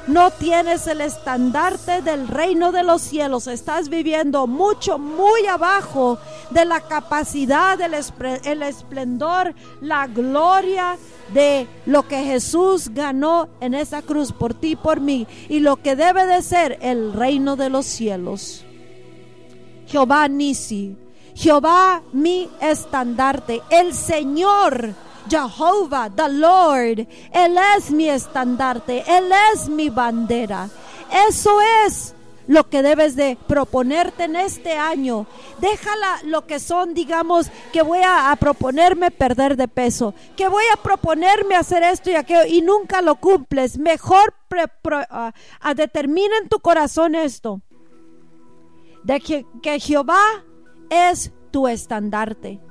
[0.08, 6.18] no tienes el estandarte del reino de los cielos, estás viviendo mucho, muy abajo
[6.50, 10.98] de la capacidad, el esplendor, la gloria
[11.34, 15.76] de lo que Jesús ganó en esa cruz por ti y por mí y lo
[15.78, 18.64] que debe de ser el reino de los cielos.
[19.88, 20.96] Jehová Nisi,
[21.36, 24.96] Jehová mi estandarte, el Señor
[25.30, 27.08] Jehová, the Lord.
[27.32, 30.70] Él es mi estandarte, Él es mi bandera.
[31.30, 32.14] Eso es
[32.48, 35.28] lo que debes de proponerte en este año.
[35.60, 40.78] Déjala lo que son, digamos, que voy a, proponerme perder de peso, que voy a
[40.78, 43.78] proponerme hacer esto y aquello y nunca lo cumples.
[43.78, 44.34] Mejor
[45.10, 45.34] a,
[45.76, 47.62] determina en tu corazón esto,
[49.04, 50.22] de que Jehová
[50.90, 52.62] es tu estandarte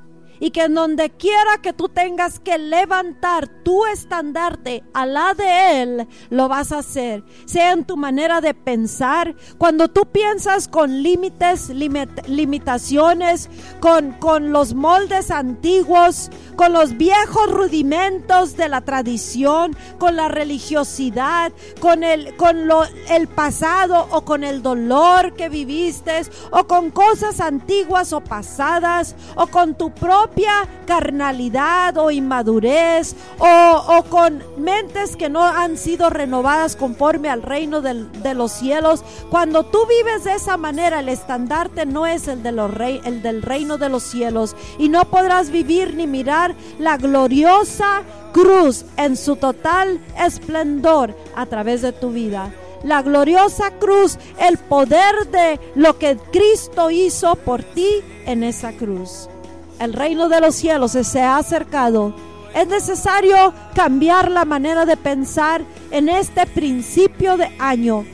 [0.40, 5.82] y que en donde quiera que tú tengas que levantar tu estandarte a la de
[5.82, 7.24] Él, lo vas a hacer.
[7.46, 13.48] Sea en tu manera de pensar, cuando tú piensas con límites, limitaciones,
[13.80, 21.52] con, con los moldes antiguos, con los viejos rudimentos de la tradición, con la religiosidad,
[21.80, 27.40] con el, con lo, el pasado o con el dolor que viviste, o con cosas
[27.40, 30.25] antiguas o pasadas, o con tu propio
[30.86, 38.34] carnalidad o inmadurez o, con mentes que no han sido renovadas conforme al reino de
[38.34, 39.04] los cielos.
[39.30, 43.42] Cuando tú vives de esa manera, el estandarte no es el, de los el del
[43.42, 44.56] reino de los cielos.
[44.78, 48.02] Y no podrás vivir ni mirar la gloriosa
[48.32, 52.52] cruz en su total esplendor a través de tu vida.
[52.84, 59.28] La gloriosa cruz, el poder de lo que Cristo hizo por ti en esa cruz
[59.78, 62.14] el reino de los cielos se ha acercado,
[62.54, 68.04] es necesario cambiar la manera de pensar en este principio de año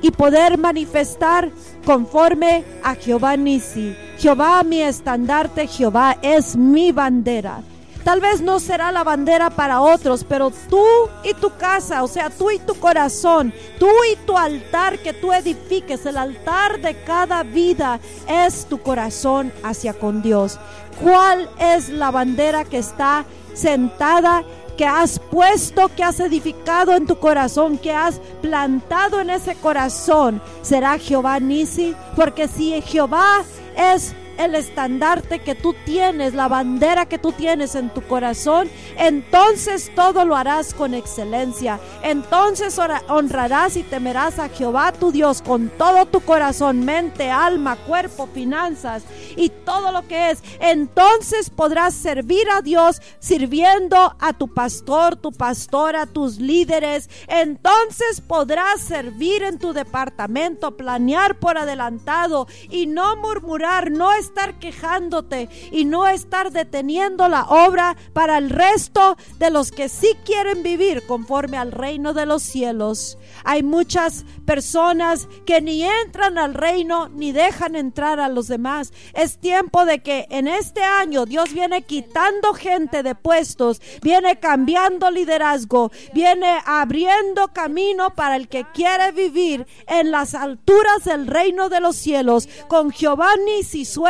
[0.00, 1.50] y poder manifestar
[1.84, 3.94] conforme a Jehová Nisi.
[4.18, 7.62] Jehová mi estandarte, Jehová es mi bandera.
[8.04, 10.84] Tal vez no será la bandera para otros, pero tú
[11.22, 15.32] y tu casa, o sea, tú y tu corazón, tú y tu altar que tú
[15.32, 20.58] edifiques, el altar de cada vida es tu corazón hacia con Dios.
[21.02, 23.24] ¿Cuál es la bandera que está
[23.54, 24.42] sentada
[24.76, 30.40] que has puesto, que has edificado en tu corazón, que has plantado en ese corazón,
[30.62, 33.44] será Jehová Nisi, porque si Jehová
[33.76, 39.90] es el estandarte que tú tienes, la bandera que tú tienes en tu corazón, entonces
[39.94, 41.80] todo lo harás con excelencia.
[42.02, 42.78] Entonces
[43.08, 49.02] honrarás y temerás a Jehová tu Dios con todo tu corazón, mente, alma, cuerpo, finanzas
[49.36, 50.42] y todo lo que es.
[50.60, 57.08] Entonces podrás servir a Dios sirviendo a tu pastor, tu pastora, tus líderes.
[57.28, 65.48] Entonces podrás servir en tu departamento, planear por adelantado y no murmurar, no estar quejándote
[65.70, 71.06] y no estar deteniendo la obra para el resto de los que sí quieren vivir
[71.06, 73.18] conforme al reino de los cielos.
[73.44, 78.92] Hay muchas personas que ni entran al reino ni dejan entrar a los demás.
[79.14, 85.10] Es tiempo de que en este año Dios viene quitando gente de puestos, viene cambiando
[85.10, 91.80] liderazgo, viene abriendo camino para el que quiere vivir en las alturas del reino de
[91.80, 93.62] los cielos con Giovanni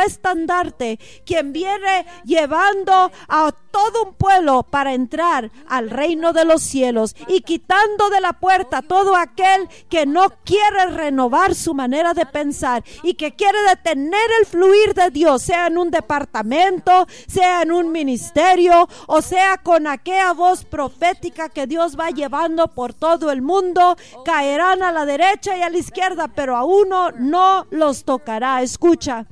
[0.05, 7.15] estandarte, quien viene llevando a todo un pueblo para entrar al reino de los cielos
[7.27, 12.83] y quitando de la puerta todo aquel que no quiere renovar su manera de pensar
[13.01, 17.91] y que quiere detener el fluir de Dios, sea en un departamento, sea en un
[17.91, 23.95] ministerio o sea con aquella voz profética que Dios va llevando por todo el mundo,
[24.23, 28.61] caerán a la derecha y a la izquierda, pero a uno no los tocará.
[28.61, 29.25] Escucha.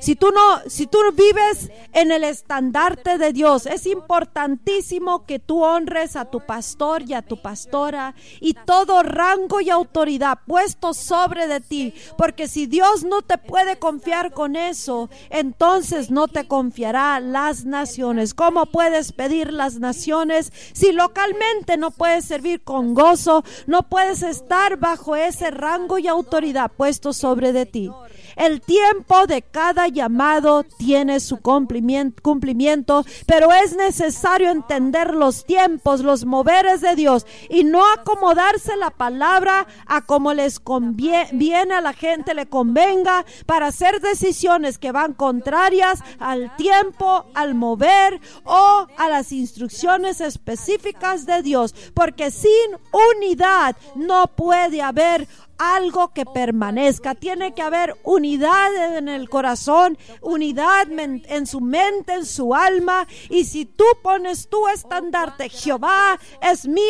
[0.00, 5.62] Si tú no, si tú vives en el estandarte de Dios, es importantísimo que tú
[5.62, 11.46] honres a tu pastor y a tu pastora y todo rango y autoridad puesto sobre
[11.46, 17.20] de ti, porque si Dios no te puede confiar con eso, entonces no te confiará
[17.20, 18.34] las naciones.
[18.34, 24.76] ¿Cómo puedes pedir las naciones si localmente no puedes servir con gozo, no puedes estar
[24.76, 27.90] bajo ese rango y autoridad puesto sobre de ti?
[28.36, 36.24] El tiempo de cada llamado tiene su cumplimiento, pero es necesario entender los tiempos, los
[36.24, 42.34] moveres de Dios y no acomodarse la palabra a como les conviene a la gente,
[42.34, 49.32] le convenga para hacer decisiones que van contrarias al tiempo, al mover o a las
[49.32, 52.50] instrucciones específicas de Dios, porque sin
[53.16, 55.28] unidad no puede haber
[55.58, 57.14] algo que permanezca.
[57.14, 63.06] Tiene que haber unidad en el corazón, unidad en su mente, en su alma.
[63.30, 66.82] Y si tú pones tu estandarte, Jehová es mi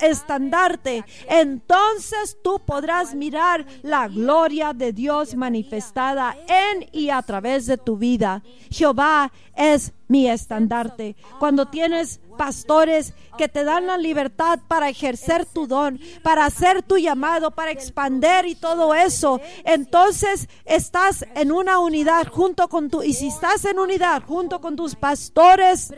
[0.00, 7.78] estandarte, entonces tú podrás mirar la gloria de Dios manifestada en y a través de
[7.78, 8.42] tu vida.
[8.70, 11.16] Jehová es mi estandarte.
[11.38, 16.96] Cuando tienes pastores que te dan la libertad para ejercer tu don, para hacer tu
[16.96, 23.12] llamado, para expander y todo eso, entonces estás en una unidad junto con tu, y
[23.12, 25.92] si estás en unidad junto con tus pastores,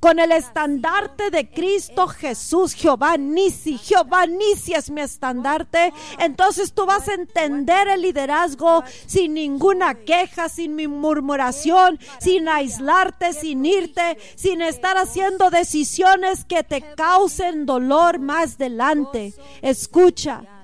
[0.00, 3.78] con el estandarte de Cristo Jesús, Jehová Nisi.
[3.78, 5.92] Jehová Nisi es mi estandarte.
[6.18, 13.34] Entonces tú vas a entender el liderazgo sin ninguna queja, sin mi murmuración, sin aislarte,
[13.34, 19.34] sin irte, sin estar haciendo decisiones que te causen dolor más adelante.
[19.60, 20.59] Escucha.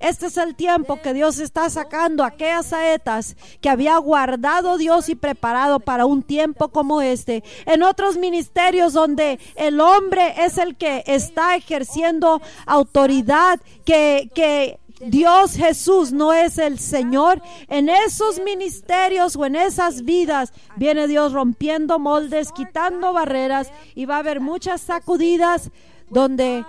[0.00, 5.16] Este es el tiempo que Dios está sacando aquellas saetas que había guardado Dios y
[5.16, 7.42] preparado para un tiempo como este.
[7.66, 15.54] En otros ministerios donde el hombre es el que está ejerciendo autoridad, que, que Dios
[15.54, 21.98] Jesús no es el Señor, en esos ministerios o en esas vidas viene Dios rompiendo
[21.98, 25.70] moldes, quitando barreras y va a haber muchas sacudidas
[26.10, 26.64] donde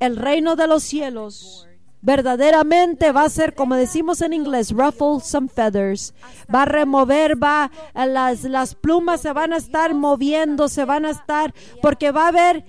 [0.00, 1.68] el reino de los cielos
[2.02, 6.12] verdaderamente va a ser, como decimos en inglés, ruffle some feathers.
[6.52, 11.10] Va a remover, va, las, las plumas se van a estar moviendo, se van a
[11.10, 12.64] estar, porque va a haber,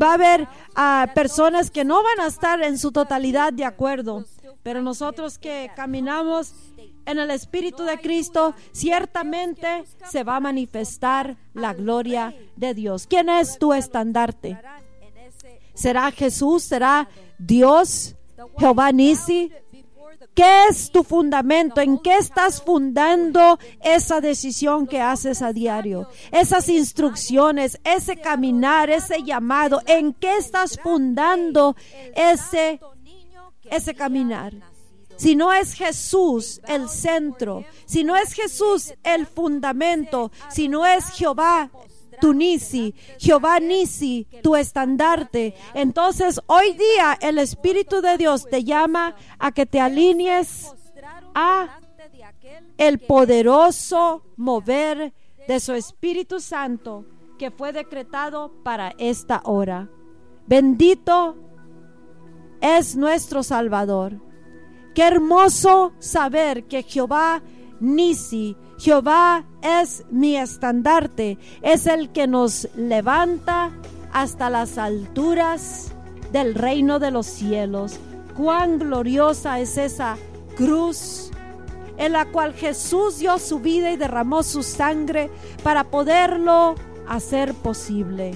[0.00, 4.24] va a haber ah, personas que no van a estar en su totalidad de acuerdo.
[4.62, 6.54] Pero nosotros que caminamos
[7.06, 13.06] en el Espíritu de Cristo, ciertamente se va a manifestar la gloria de Dios.
[13.08, 14.58] ¿Quién es tu estandarte?
[15.74, 16.62] ¿Será Jesús?
[16.62, 18.14] ¿Será Dios?
[18.58, 19.50] Jehová Nisi,
[20.34, 21.80] ¿qué es tu fundamento?
[21.80, 26.08] ¿En qué estás fundando esa decisión que haces a diario?
[26.30, 31.76] Esas instrucciones, ese caminar, ese llamado, ¿en qué estás fundando
[32.14, 32.80] ese,
[33.64, 34.54] ese caminar?
[35.16, 41.10] Si no es Jesús el centro, si no es Jesús el fundamento, si no es
[41.10, 41.70] Jehová
[42.22, 45.56] tu Nisi, Jehová Nisi, tu estandarte.
[45.74, 50.72] Entonces hoy día el Espíritu de Dios te llama a que te alinees
[51.34, 51.80] a
[52.78, 55.12] el poderoso mover
[55.48, 57.06] de su Espíritu Santo
[57.40, 59.90] que fue decretado para esta hora.
[60.46, 61.36] Bendito
[62.60, 64.20] es nuestro Salvador.
[64.94, 67.42] Qué hermoso saber que Jehová
[67.80, 73.70] Nisi, Jehová es mi estandarte, es el que nos levanta
[74.12, 75.92] hasta las alturas
[76.32, 77.98] del reino de los cielos.
[78.36, 80.16] Cuán gloriosa es esa
[80.56, 81.30] cruz
[81.98, 85.30] en la cual Jesús dio su vida y derramó su sangre
[85.62, 86.74] para poderlo
[87.08, 88.32] hacer posible.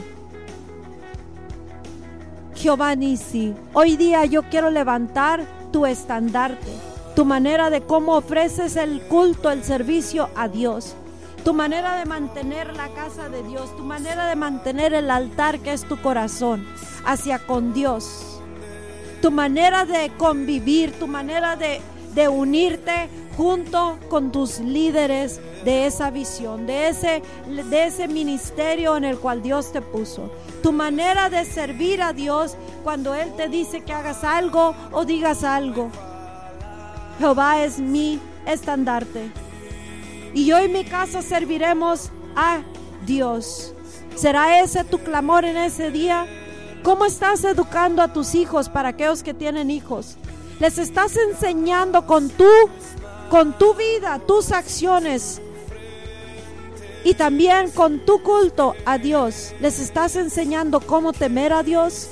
[2.54, 9.00] Jehová Nisi, hoy día yo quiero levantar tu estandarte tu manera de cómo ofreces el
[9.00, 10.94] culto, el servicio a Dios,
[11.44, 15.72] tu manera de mantener la casa de Dios, tu manera de mantener el altar que
[15.72, 16.68] es tu corazón
[17.06, 18.38] hacia con Dios,
[19.22, 21.80] tu manera de convivir, tu manera de,
[22.14, 29.04] de unirte junto con tus líderes de esa visión, de ese, de ese ministerio en
[29.04, 30.30] el cual Dios te puso.
[30.62, 35.44] Tu manera de servir a Dios cuando Él te dice que hagas algo o digas
[35.44, 35.90] algo.
[37.18, 39.30] Jehová es mi estandarte.
[40.34, 42.60] Y yo y mi casa serviremos a
[43.06, 43.72] Dios.
[44.14, 46.26] ¿Será ese tu clamor en ese día?
[46.82, 50.16] ¿Cómo estás educando a tus hijos para aquellos que tienen hijos?
[50.60, 52.44] ¿Les estás enseñando con tu
[53.28, 55.40] con tu vida, tus acciones
[57.04, 59.54] y también con tu culto a Dios.
[59.60, 62.08] Les estás enseñando cómo temer a Dios,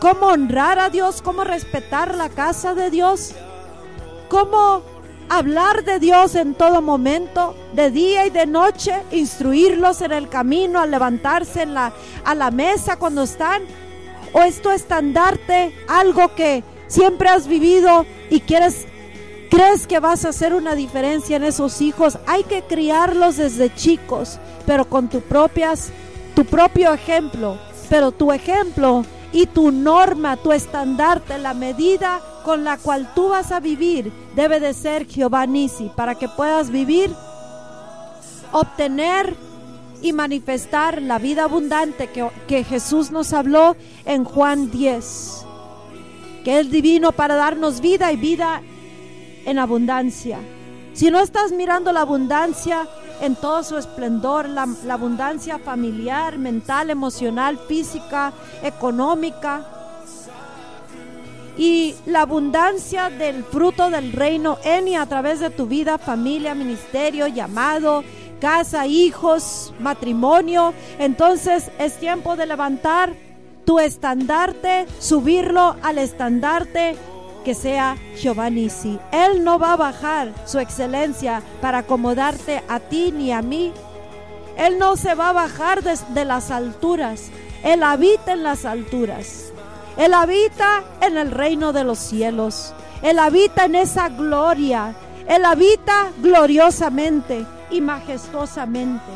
[0.00, 3.34] cómo honrar a Dios, cómo respetar la casa de Dios,
[4.28, 4.82] cómo
[5.28, 10.80] hablar de Dios en todo momento, de día y de noche, instruirlos en el camino,
[10.80, 11.92] al levantarse en la,
[12.24, 13.62] a la mesa cuando están.
[14.32, 18.86] O es tu estandarte, algo que siempre has vivido y quieres
[19.50, 24.40] crees que vas a hacer una diferencia en esos hijos, hay que criarlos desde chicos,
[24.66, 25.92] pero con tu propias
[26.34, 27.58] tu propio ejemplo,
[27.88, 33.50] pero tu ejemplo y tu norma, tu estandarte, la medida con la cual tú vas
[33.52, 37.10] a vivir debe de ser Jehová Nisi para que puedas vivir,
[38.52, 39.34] obtener
[40.02, 45.46] y manifestar la vida abundante que, que Jesús nos habló en Juan 10,
[46.44, 48.62] que es divino para darnos vida y vida
[49.46, 50.38] en abundancia.
[50.92, 52.86] Si no estás mirando la abundancia
[53.20, 58.32] en todo su esplendor, la, abundancia familiar, mental, emocional, física,
[58.62, 59.66] económica,
[61.56, 66.54] y la abundancia del fruto del reino en y a través de tu vida, familia,
[66.54, 68.02] ministerio, llamado,
[68.40, 70.74] casa, hijos, matrimonio.
[70.98, 73.14] Entonces es tiempo de levantar
[73.64, 76.96] tu estandarte, subirlo al estandarte
[77.44, 78.98] que sea Jehová Nisi.
[79.12, 83.72] Él no va a bajar su excelencia para acomodarte a ti ni a mí.
[84.56, 87.30] Él no se va a bajar desde las alturas.
[87.62, 89.53] Él habita en las alturas.
[89.96, 92.72] Él habita en el reino de los cielos.
[93.02, 94.94] Él habita en esa gloria.
[95.28, 99.12] Él habita gloriosamente y majestuosamente.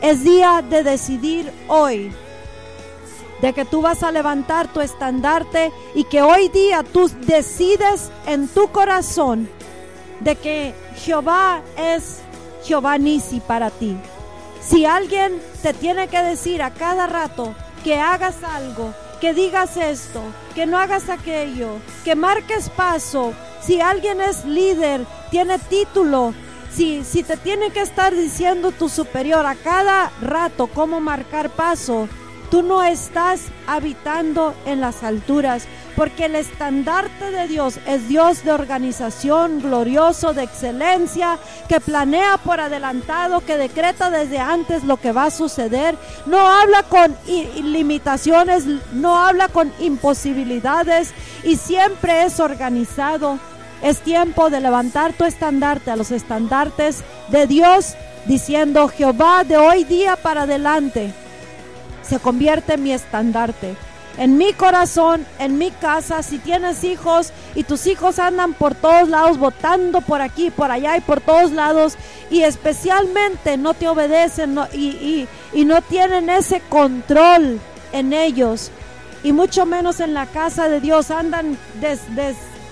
[0.00, 2.12] Es día de decidir hoy
[3.40, 8.48] de que tú vas a levantar tu estandarte y que hoy día tú decides en
[8.48, 9.48] tu corazón
[10.20, 12.18] de que Jehová es
[12.64, 13.96] Jehová Nisi para ti.
[14.60, 20.22] Si alguien te tiene que decir a cada rato que hagas algo, que digas esto,
[20.54, 26.34] que no hagas aquello, que marques paso, si alguien es líder, tiene título,
[26.72, 32.08] si, si te tiene que estar diciendo tu superior a cada rato cómo marcar paso,
[32.50, 38.52] Tú no estás habitando en las alturas, porque el estandarte de Dios es Dios de
[38.52, 41.38] organización, glorioso, de excelencia,
[41.68, 45.98] que planea por adelantado, que decreta desde antes lo que va a suceder.
[46.24, 53.40] No habla con limitaciones, no habla con imposibilidades y siempre es organizado.
[53.82, 57.96] Es tiempo de levantar tu estandarte a los estandartes de Dios,
[58.26, 61.12] diciendo Jehová de hoy día para adelante
[62.02, 63.87] se convierte en mi estandarte.
[64.18, 69.08] En mi corazón, en mi casa, si tienes hijos y tus hijos andan por todos
[69.08, 71.96] lados, votando por aquí, por allá y por todos lados,
[72.28, 75.28] y especialmente no te obedecen y,
[75.64, 77.60] no tienen ese control
[77.92, 78.72] en ellos,
[79.22, 81.56] y mucho menos en la casa de Dios, andan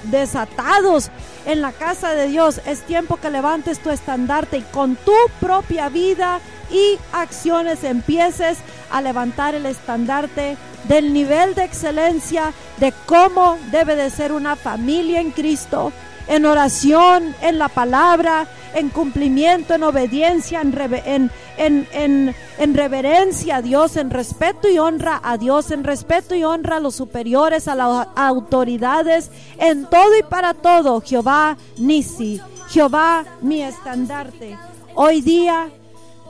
[0.03, 1.11] desatados
[1.45, 5.89] en la casa de Dios, es tiempo que levantes tu estandarte y con tu propia
[5.91, 6.41] vida
[6.73, 8.59] y acciones empieces
[8.91, 10.57] a levantar el estandarte
[10.89, 15.93] del nivel de excelencia de cómo debe de ser una familia en Cristo,
[16.29, 23.97] en oración, en la palabra, en cumplimiento, en obediencia, en, en, en, reverencia a Dios,
[23.97, 28.09] en respeto y honra a Dios, en respeto y honra a los superiores, a las
[28.17, 34.59] autoridades, en todo y para todo, Jehová Nisi, Jehová mi estandarte.
[34.95, 35.69] Hoy día,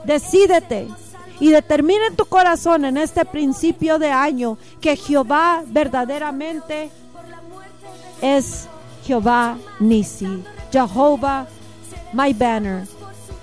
[0.05, 0.87] decídete
[1.39, 6.89] y determina tu corazón en este principio de año que Jehová verdaderamente
[8.21, 8.67] es
[9.05, 11.47] Jehová Nisi, Jehová
[12.13, 12.87] my banner.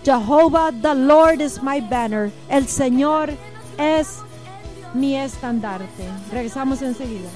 [0.04, 2.30] Jehová the Lord is my banner.
[2.48, 3.30] El Señor
[3.78, 4.18] es
[4.92, 6.04] mi estandarte.
[6.30, 7.28] Regresamos enseguida.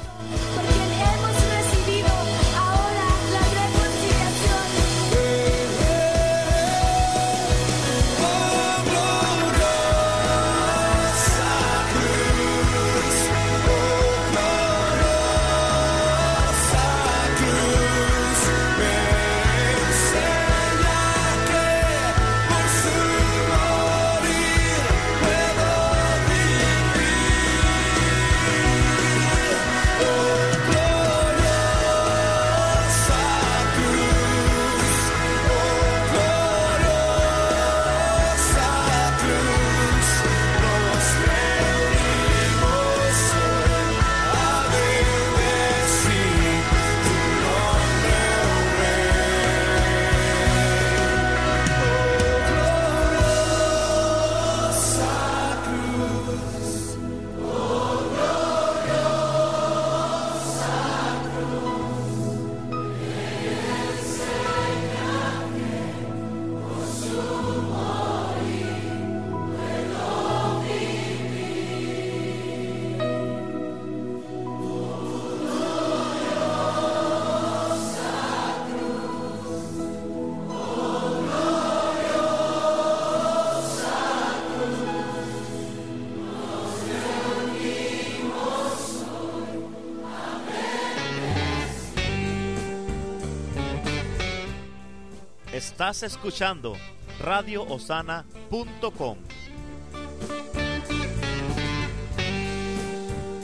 [95.78, 96.74] Estás escuchando
[97.20, 99.16] radioosana.com.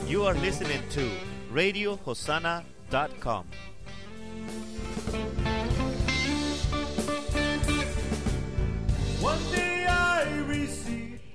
[0.05, 1.09] You are listening to
[1.53, 3.45] radiohosanna.com.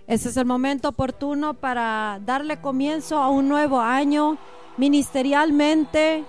[0.06, 4.36] Ese es el momento oportuno para darle comienzo a un nuevo año
[4.76, 6.26] ministerialmente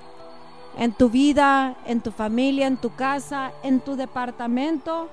[0.77, 5.09] en tu vida, en tu familia, en tu casa, en tu departamento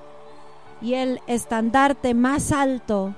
[0.81, 3.13] y el estandarte más alto.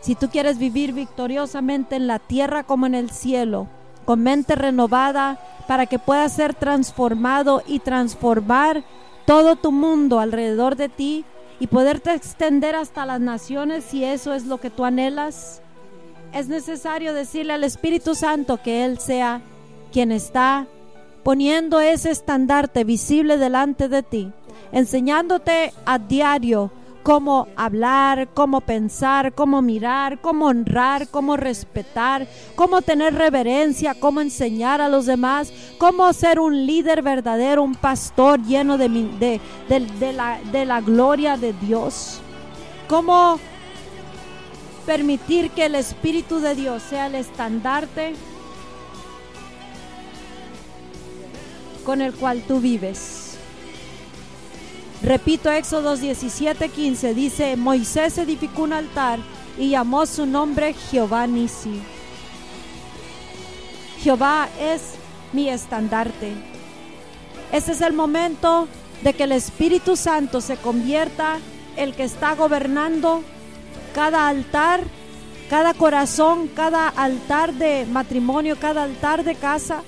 [0.00, 3.68] Si tú quieres vivir victoriosamente en la tierra como en el cielo,
[4.04, 8.84] con mente renovada, para que puedas ser transformado y transformar
[9.26, 11.24] todo tu mundo alrededor de ti
[11.60, 15.60] y poderte extender hasta las naciones si eso es lo que tú anhelas,
[16.32, 19.42] es necesario decirle al Espíritu Santo que Él sea
[19.92, 20.66] quien está
[21.28, 24.32] poniendo ese estandarte visible delante de ti,
[24.72, 26.70] enseñándote a diario
[27.02, 34.80] cómo hablar, cómo pensar, cómo mirar, cómo honrar, cómo respetar, cómo tener reverencia, cómo enseñar
[34.80, 40.64] a los demás, cómo ser un líder verdadero, un pastor lleno de, de, la, de
[40.64, 42.22] la gloria de Dios,
[42.88, 43.38] cómo
[44.86, 48.14] permitir que el Espíritu de Dios sea el estandarte
[51.88, 53.38] con el cual tú vives.
[55.02, 59.18] Repito, Éxodo 17, 15 dice, Moisés edificó un altar
[59.56, 61.80] y llamó su nombre Jehová Nisi.
[64.02, 64.82] Jehová es
[65.32, 66.34] mi estandarte.
[67.52, 68.68] Ese es el momento
[69.02, 71.38] de que el Espíritu Santo se convierta
[71.74, 73.22] el que está gobernando
[73.94, 74.82] cada altar,
[75.48, 79.82] cada corazón, cada altar de matrimonio, cada altar de casa,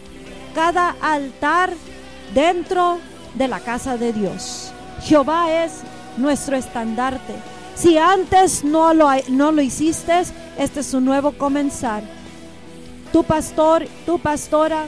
[0.54, 1.72] cada altar
[2.34, 2.98] dentro
[3.34, 4.72] de la casa de Dios.
[5.02, 5.80] Jehová es
[6.16, 7.34] nuestro estandarte.
[7.74, 10.22] Si antes no lo, no lo hiciste,
[10.58, 12.02] este es un nuevo comenzar.
[13.12, 14.86] Tu pastor, tu pastora,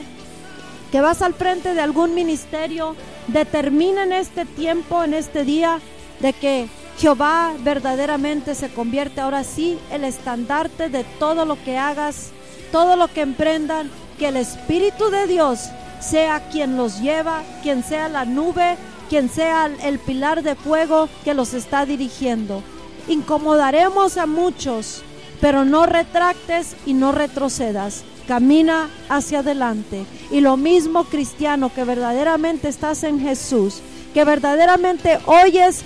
[0.91, 2.95] que vas al frente de algún ministerio,
[3.27, 5.79] determina en este tiempo, en este día,
[6.19, 6.67] de que
[6.99, 12.29] Jehová verdaderamente se convierte ahora sí el estandarte de todo lo que hagas,
[12.71, 18.09] todo lo que emprendan, que el Espíritu de Dios sea quien los lleva, quien sea
[18.09, 18.77] la nube
[19.13, 22.63] quien sea el pilar de fuego que los está dirigiendo.
[23.07, 25.03] Incomodaremos a muchos,
[25.39, 28.03] pero no retractes y no retrocedas.
[28.27, 30.05] Camina hacia adelante.
[30.31, 33.81] Y lo mismo cristiano que verdaderamente estás en Jesús,
[34.15, 35.83] que verdaderamente oyes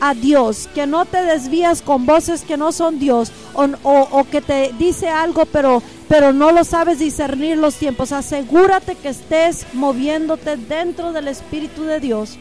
[0.00, 4.40] a Dios, que no te desvías con voces que no son Dios o, o, que
[4.40, 8.12] te dice algo pero, pero no lo sabes discernir los tiempos.
[8.12, 12.38] Asegúrate que estés moviéndote dentro del Espíritu de Dios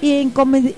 [0.00, 0.28] y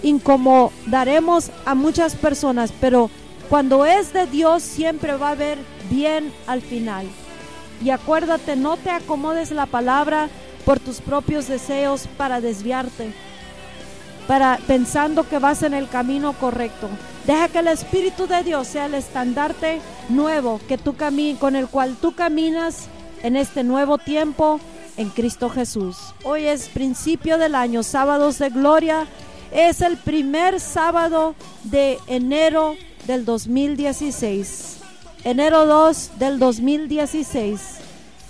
[0.02, 3.10] incomodaremos a muchas personas, pero
[3.48, 5.58] cuando es de Dios siempre va a haber
[5.90, 7.06] bien al final.
[7.82, 10.28] Y acuérdate, no te acomodes la palabra
[10.64, 13.12] por tus propios deseos para desviarte,
[14.26, 16.88] para pensando que vas en el camino correcto.
[17.26, 20.94] Deja que el Espíritu de Dios sea el estandarte nuevo que tú
[21.40, 22.88] con el cual tú caminas
[23.22, 24.60] en este nuevo tiempo
[24.98, 25.96] en Cristo Jesús.
[26.22, 29.06] Hoy es principio del año, sábados de gloria.
[29.52, 32.74] Es el primer sábado de enero
[33.06, 34.80] del 2016.
[35.24, 37.60] Enero 2 del 2016.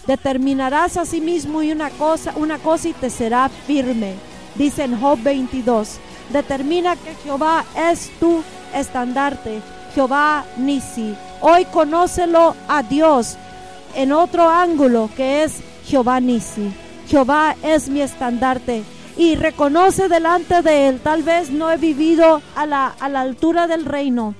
[0.06, 4.14] Determinarás a sí mismo y una cosa, una cosa y te será firme.
[4.54, 5.98] Dice en Job 22.
[6.30, 8.42] Determina que Jehová es tu
[8.74, 9.60] estandarte.
[9.94, 11.14] Jehová Nisi.
[11.40, 13.36] Hoy conócelo a Dios
[13.94, 16.72] en otro ángulo que es Jehová Nisi.
[17.06, 18.82] Jehová es mi estandarte
[19.16, 21.00] y reconoce delante de él.
[21.00, 24.34] Tal vez no he vivido a la, a la altura del reino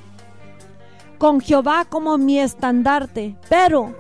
[1.18, 3.95] con Jehová como mi estandarte, pero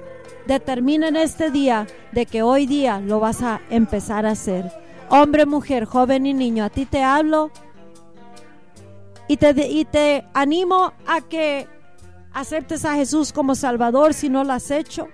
[0.46, 4.70] determina en este día de que hoy día lo vas a empezar a hacer.
[5.08, 7.50] Hombre, mujer, joven y niño, a ti te hablo
[9.28, 11.66] y te, y te animo a que
[12.32, 15.08] aceptes a Jesús como Salvador si no lo has hecho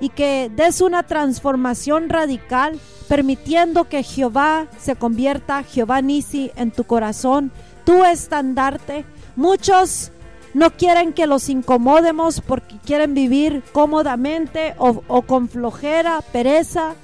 [0.00, 2.78] y que des una transformación radical,
[3.08, 7.50] permitiendo que Jehová se convierta, Jehová Nisi, en tu corazón,
[7.84, 9.04] tu estandarte.
[9.36, 10.12] Muchos
[10.54, 16.94] no quieren que los incomodemos porque quieren vivir cómodamente o, o con flojera, pereza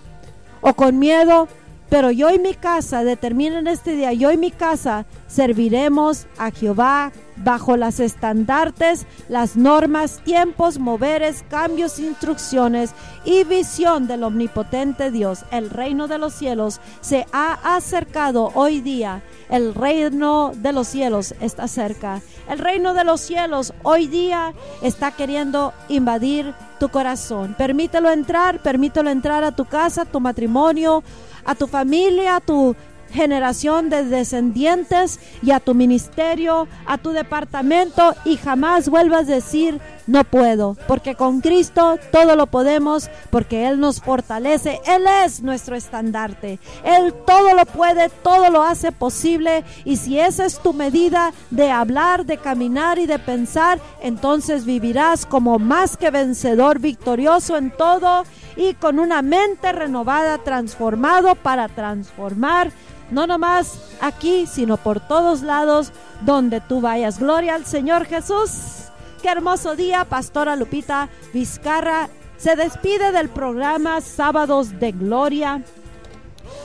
[0.61, 1.49] o con miedo,
[1.93, 7.13] pero yo y mi casa, determinen este día, yo y mi casa serviremos a Jehová
[7.37, 12.93] bajo las estandartes, las normas, tiempos, moveres, cambios, instrucciones
[13.27, 15.45] y visión del omnipotente Dios.
[15.51, 19.23] El reino de los cielos se ha acercado hoy día.
[19.51, 22.23] El reino de los cielos está cerca.
[22.49, 27.55] El reino de los cielos hoy día está queriendo invadir tu corazón.
[27.57, 31.05] Permítelo entrar, permítelo entrar a tu casa, tu matrimonio,
[31.45, 32.77] a tu familia, a tu
[33.13, 39.81] generación de descendientes y a tu ministerio, a tu departamento y jamás vuelvas a decir
[40.07, 45.77] no puedo, porque con Cristo todo lo podemos, porque Él nos fortalece, Él es nuestro
[45.77, 51.33] estandarte, Él todo lo puede, todo lo hace posible y si esa es tu medida
[51.51, 57.71] de hablar, de caminar y de pensar, entonces vivirás como más que vencedor, victorioso en
[57.71, 58.25] todo
[58.57, 62.73] y con una mente renovada, transformado para transformar
[63.13, 65.93] no nomás aquí, sino por todos lados
[66.23, 67.19] donde tú vayas.
[67.19, 68.89] Gloria al Señor Jesús.
[69.21, 72.09] Qué hermoso día, Pastora Lupita Vizcarra.
[72.39, 75.63] Se despide del programa Sábados de Gloria.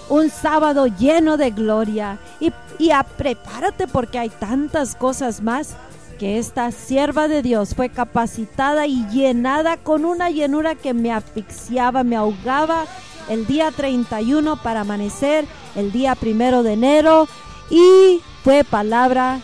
[0.09, 2.17] Un sábado lleno de gloria.
[2.39, 5.75] Y, y prepárate porque hay tantas cosas más
[6.17, 12.03] que esta sierva de Dios fue capacitada y llenada con una llenura que me asfixiaba,
[12.03, 12.85] me ahogaba
[13.29, 17.27] el día 31 para amanecer el día primero de enero
[17.69, 19.41] y fue palabra,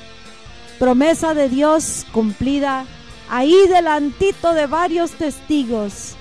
[0.79, 2.85] promesa de Dios cumplida
[3.29, 6.15] ahí delantito de varios testigos.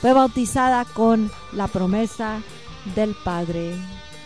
[0.00, 2.42] Fue bautizada con la promesa
[2.94, 3.74] del Padre.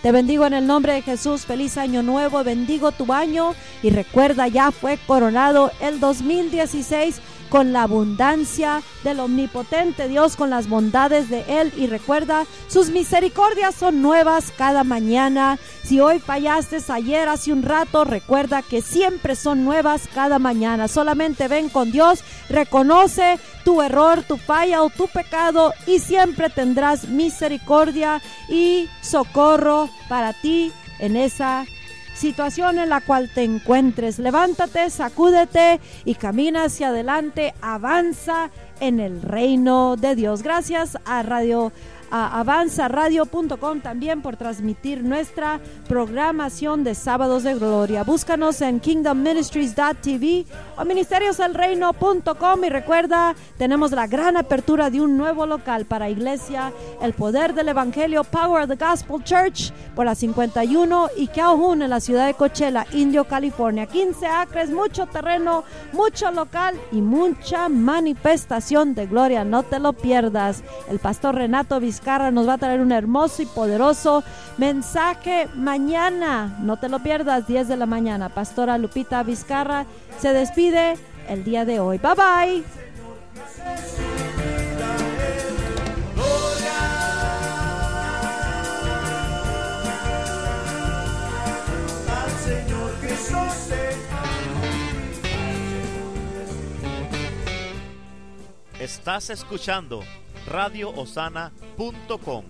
[0.02, 1.44] Te bendigo en el nombre de Jesús.
[1.44, 2.42] Feliz año nuevo.
[2.42, 3.54] Bendigo tu año.
[3.82, 7.20] Y recuerda, ya fue coronado el 2016
[7.50, 11.72] con la abundancia del omnipotente Dios, con las bondades de Él.
[11.76, 15.58] Y recuerda, sus misericordias son nuevas cada mañana.
[15.82, 20.88] Si hoy fallaste ayer, hace un rato, recuerda que siempre son nuevas cada mañana.
[20.88, 27.08] Solamente ven con Dios, reconoce tu error, tu falla o tu pecado y siempre tendrás
[27.08, 31.66] misericordia y socorro para ti en esa
[32.20, 34.18] situación en la cual te encuentres.
[34.18, 40.42] Levántate, sacúdete y camina hacia adelante, avanza en el reino de Dios.
[40.42, 41.72] Gracias a Radio
[42.10, 48.02] a avanzaradio.com también por transmitir nuestra programación de sábados de gloria.
[48.02, 50.46] Búscanos en kingdomministries.tv
[50.76, 57.12] o ministerioselreino.com y recuerda, tenemos la gran apertura de un nuevo local para iglesia, el
[57.12, 62.00] poder del evangelio, Power of the Gospel Church por la 51 y Calhoun en la
[62.00, 63.86] ciudad de Coachella, Indio, California.
[63.86, 69.44] 15 acres, mucho terreno, mucho local y mucha manifestación de gloria.
[69.44, 70.62] No te lo pierdas.
[70.88, 71.99] El pastor Renato Vizcarra
[72.32, 74.24] nos va a traer un hermoso y poderoso
[74.56, 76.56] mensaje mañana.
[76.60, 78.28] No te lo pierdas, 10 de la mañana.
[78.28, 79.86] Pastora Lupita Vizcarra
[80.18, 80.96] se despide
[81.28, 81.98] el día de hoy.
[81.98, 82.64] Bye bye.
[98.80, 100.00] Estás escuchando
[100.46, 102.44] radioosana.com.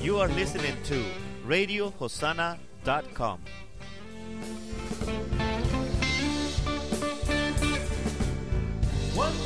[0.00, 1.04] You are listening to
[1.46, 3.38] radiohosana.com.
[9.14, 9.43] One